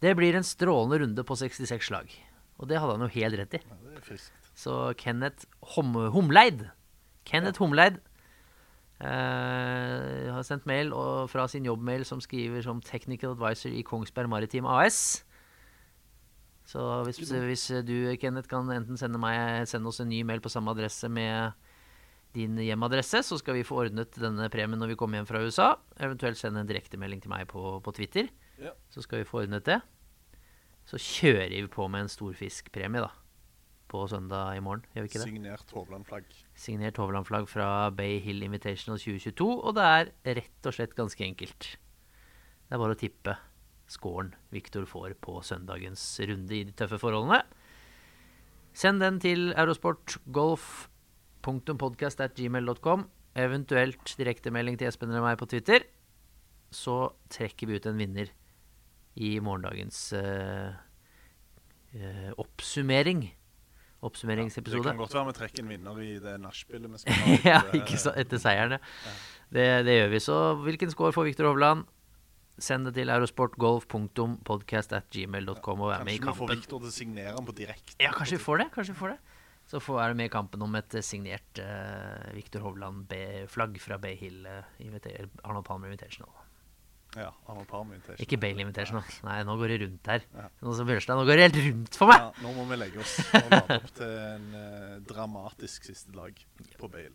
det 0.00 0.14
blir 0.16 0.36
en 0.36 0.46
strålende 0.46 1.02
runde 1.02 1.24
på 1.28 1.36
66 1.36 1.90
slag. 1.90 2.12
Og 2.60 2.68
det 2.68 2.78
hadde 2.80 2.96
han 2.96 3.04
jo 3.04 3.14
helt 3.18 3.36
rett 3.36 3.56
i. 3.56 3.60
Ja. 3.60 4.16
Så 4.56 4.76
Kenneth 5.00 5.44
Hom 5.74 5.92
Homleid 6.14 6.66
Kenneth 7.28 7.60
Humleid 7.60 8.00
eh, 9.00 10.28
har 10.32 10.44
sendt 10.44 10.68
mail 10.68 10.92
og, 10.96 11.28
fra 11.32 11.46
sin 11.48 11.68
jobbmail 11.68 12.04
som 12.08 12.20
skriver 12.20 12.64
som 12.64 12.80
technical 12.84 13.36
advisor 13.36 13.72
i 13.76 13.84
Kongsberg 13.86 14.28
Maritim 14.32 14.68
AS. 14.68 15.22
Så 16.70 16.80
hvis, 17.04 17.20
hvis 17.28 17.66
du, 17.84 18.16
Kenneth, 18.20 18.48
kan 18.48 18.68
enten 18.72 18.98
sende, 18.98 19.20
meg, 19.20 19.66
sende 19.68 19.90
oss 19.90 20.00
en 20.00 20.10
ny 20.10 20.22
mail 20.24 20.40
på 20.40 20.52
samme 20.52 20.72
adresse 20.72 21.08
med 21.12 21.52
din 22.34 22.58
hjemadresse, 22.62 23.22
så 23.26 23.38
skal 23.40 23.56
vi 23.58 23.66
få 23.66 23.80
ordnet 23.84 24.14
denne 24.20 24.46
premien 24.52 24.78
når 24.80 24.92
vi 24.92 24.98
kommer 25.00 25.18
hjem 25.18 25.28
fra 25.28 25.40
USA. 25.42 25.70
Eventuelt 25.98 26.38
sende 26.38 26.62
en 26.62 26.68
direktemelding 26.68 27.22
til 27.24 27.32
meg 27.32 27.48
på, 27.50 27.78
på 27.82 27.94
Twitter. 27.96 28.30
Ja. 28.60 28.74
Så 28.92 29.02
skal 29.06 29.22
vi 29.22 29.28
få 29.28 29.42
ordnet 29.42 29.66
det. 29.66 29.80
Så 30.88 31.00
kjører 31.00 31.52
vi 31.52 31.66
på 31.70 31.88
med 31.90 32.06
en 32.06 32.12
storfiskpremie, 32.12 33.02
da. 33.02 33.10
På 33.90 34.04
søndag 34.06 34.54
i 34.54 34.62
morgen, 34.62 34.84
gjør 34.94 35.02
vi 35.02 35.10
ikke 35.10 35.20
det? 35.24 35.28
Signert 35.32 35.72
Hovland-flagg. 35.74 36.34
Signert 36.54 36.98
Hovland-flagg 37.02 37.48
fra 37.50 37.68
Bay 37.90 38.20
Hill 38.22 38.44
Invitational 38.46 39.00
2022, 39.02 39.48
og 39.50 39.74
det 39.78 39.86
er 39.86 40.12
rett 40.38 40.68
og 40.70 40.76
slett 40.76 40.94
ganske 40.98 41.26
enkelt. 41.26 41.72
Det 42.70 42.76
er 42.76 42.82
bare 42.82 42.94
å 42.94 43.00
tippe 43.00 43.34
scoren 43.90 44.36
Viktor 44.54 44.86
får 44.86 45.16
på 45.18 45.40
søndagens 45.42 46.04
runde 46.30 46.54
i 46.54 46.62
de 46.68 46.74
tøffe 46.78 47.00
forholdene. 47.02 47.42
Send 48.70 49.02
den 49.02 49.18
til 49.18 49.50
eurosportgolf.podcast.gmail.com, 51.40 53.08
eventuelt 53.36 54.16
direktemelding 54.18 54.78
til 54.78 54.88
Espen 54.88 55.08
eller 55.10 55.22
meg 55.24 55.38
på 55.40 55.46
Twitter. 55.48 55.80
Så 56.70 57.12
trekker 57.30 57.66
vi 57.66 57.76
ut 57.76 57.86
en 57.86 57.98
vinner 57.98 58.26
i 59.16 59.40
morgendagens 59.42 60.12
uh, 60.14 60.70
uh, 61.96 62.30
oppsummering. 62.38 63.34
Det 64.00 64.80
kan 64.80 64.96
godt 64.96 65.12
være 65.12 65.26
vi 65.28 65.32
trekker 65.36 65.62
en 65.62 65.68
vinner 65.68 65.98
i 66.00 66.18
det 66.22 66.40
nachspielet 66.40 66.90
vi 66.92 66.98
skal 67.02 67.12
ha. 67.12 67.24
ja, 67.52 67.60
ikke 67.76 67.98
så, 68.00 68.10
etter 68.16 68.38
seieren, 68.40 68.72
ja. 68.72 68.78
Det, 69.50 69.84
det 69.84 69.94
gjør 69.98 70.08
vi. 70.14 70.20
Så 70.24 70.54
hvilken 70.64 70.90
score 70.94 71.12
får 71.12 71.24
Viktor 71.32 71.46
Hovland? 71.50 71.80
Send 72.60 72.86
det 72.86 72.94
til 72.96 73.08
eurosportgolf.podcast.gmail.com 73.12 75.80
og 75.80 75.88
vær 75.90 76.04
med 76.04 76.12
i 76.14 76.18
Kanskje 76.20 76.32
vi 76.32 76.38
får 76.38 76.48
Viktor 76.54 76.78
til 76.78 76.88
å 76.88 76.90
signere 76.94 77.36
den 77.36 77.46
på 77.48 77.52
direkte. 77.56 77.96
Ja, 78.00 78.10
kanskje 78.16 78.36
vi 78.38 78.42
får 78.44 78.56
det. 78.62 78.68
kanskje 78.76 78.92
vi 78.94 79.00
får 79.00 79.08
det. 79.16 79.20
Så 79.70 79.78
får 79.78 80.00
er 80.02 80.12
det 80.12 80.18
med 80.18 80.30
i 80.30 80.32
kampen 80.32 80.62
om 80.66 80.72
et 80.74 80.94
eh, 80.98 81.04
signert 81.06 81.60
uh, 81.62 82.30
Viktor 82.34 82.64
Hovland-flagg 82.66 83.76
fra 83.78 84.00
Bay 84.02 84.16
Hill 84.18 84.42
uh, 84.42 84.64
Arnold 85.44 85.66
Palmer 85.68 85.92
Invitational. 85.92 86.32
Ja, 87.14 87.30
Arnold 87.46 87.68
Palmer 87.70 87.94
Invitation. 87.94 88.22
Ikke 88.22 88.38
Bale 88.42 88.62
Invitational. 88.62 89.06
Nei, 89.26 89.38
nå 89.46 89.56
går 89.58 89.72
det 89.72 89.78
rundt 89.84 90.10
her. 90.10 90.26
Ja. 90.34 90.48
Nå, 90.62 90.74
Bjørnstad, 90.74 91.18
nå 91.18 91.26
går 91.26 91.38
det 91.38 91.46
helt 91.48 91.60
rundt 91.68 91.98
for 91.98 92.10
meg! 92.10 92.26
Ja, 92.26 92.44
nå 92.44 92.54
må 92.58 92.66
vi 92.70 92.78
legge 92.78 93.02
oss 93.02 93.16
og 93.24 93.48
lade 93.54 93.78
opp 93.78 93.88
til 93.98 94.14
en 94.26 94.46
uh, 94.54 94.94
dramatisk 95.06 95.90
siste 95.90 96.14
dag 96.14 96.38
på 96.78 96.90
Bale. 96.90 97.14